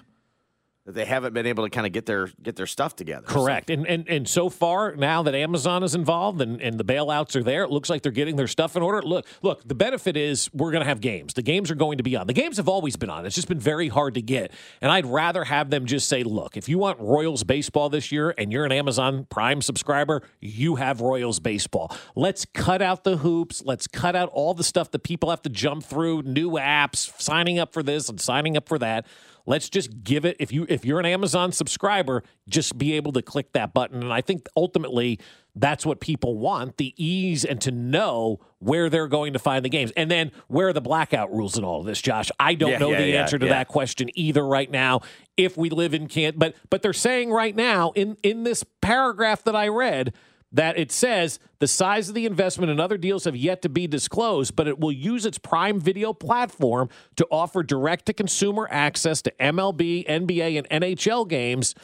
[0.88, 3.26] That they haven't been able to kind of get their get their stuff together.
[3.26, 3.68] Correct.
[3.68, 7.42] And, and and so far now that Amazon is involved and, and the bailouts are
[7.42, 9.02] there, it looks like they're getting their stuff in order.
[9.02, 11.34] Look, look, the benefit is we're gonna have games.
[11.34, 12.26] The games are going to be on.
[12.26, 13.26] The games have always been on.
[13.26, 14.50] It's just been very hard to get.
[14.80, 18.32] And I'd rather have them just say, look, if you want Royals baseball this year
[18.38, 21.94] and you're an Amazon Prime subscriber, you have Royals baseball.
[22.16, 23.62] Let's cut out the hoops.
[23.62, 27.58] Let's cut out all the stuff that people have to jump through, new apps, signing
[27.58, 29.06] up for this and signing up for that.
[29.48, 33.22] Let's just give it if you if you're an Amazon subscriber, just be able to
[33.22, 34.02] click that button.
[34.02, 35.18] And I think ultimately
[35.56, 39.70] that's what people want, the ease and to know where they're going to find the
[39.70, 39.90] games.
[39.96, 42.30] And then where are the blackout rules and all of this, Josh?
[42.38, 45.00] I don't Yeah, know yeah, the yeah, answer to that question either right now.
[45.38, 49.44] If we live in can't but but they're saying right now in in this paragraph
[49.44, 50.12] that I read
[50.52, 53.86] that it says the size of the investment and other deals have yet to be
[53.86, 59.20] disclosed, but it will use its Prime Video platform to offer direct to consumer access
[59.22, 61.74] to MLB, NBA, and NHL games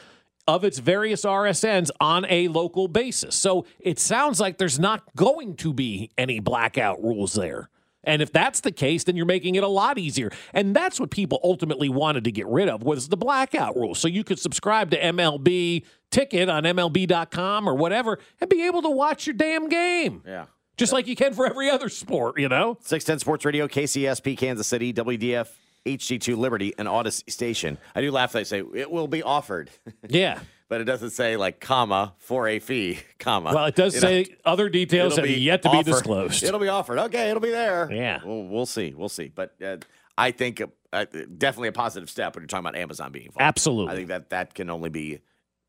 [0.47, 3.35] of its various RSNs on a local basis.
[3.35, 7.69] So it sounds like there's not going to be any blackout rules there.
[8.05, 10.31] And if that's the case, then you're making it a lot easier.
[10.53, 13.95] And that's what people ultimately wanted to get rid of was the blackout rule.
[13.95, 18.89] So you could subscribe to MLB ticket on MLB.com or whatever and be able to
[18.89, 20.23] watch your damn game.
[20.25, 20.45] Yeah.
[20.77, 22.77] Just like you can for every other sport, you know?
[22.81, 25.47] 610 Sports Radio, KCSP, Kansas City, WDF,
[25.85, 27.77] HD2 Liberty, and Audacy Station.
[27.95, 29.69] I do laugh that I say it will be offered.
[30.07, 30.39] Yeah.
[30.69, 33.53] but it doesn't say like comma for a fee, comma.
[33.53, 36.43] Well, it does You know, say other details it'll have yet to be disclosed.
[36.43, 36.99] It'll be offered.
[36.99, 37.91] Okay, it'll be there.
[37.91, 38.19] Yeah.
[38.23, 38.93] We'll, we'll see.
[38.95, 39.27] We'll see.
[39.33, 39.77] But uh,
[40.17, 40.61] I think
[40.93, 41.05] uh,
[41.37, 43.41] definitely a positive step when you're talking about Amazon being involved.
[43.41, 43.93] Absolutely.
[43.93, 45.19] I think that that can only be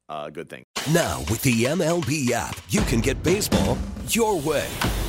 [0.09, 0.65] a good thing.
[0.93, 3.77] Now, with the MLB app, you can get baseball
[4.09, 4.69] your way.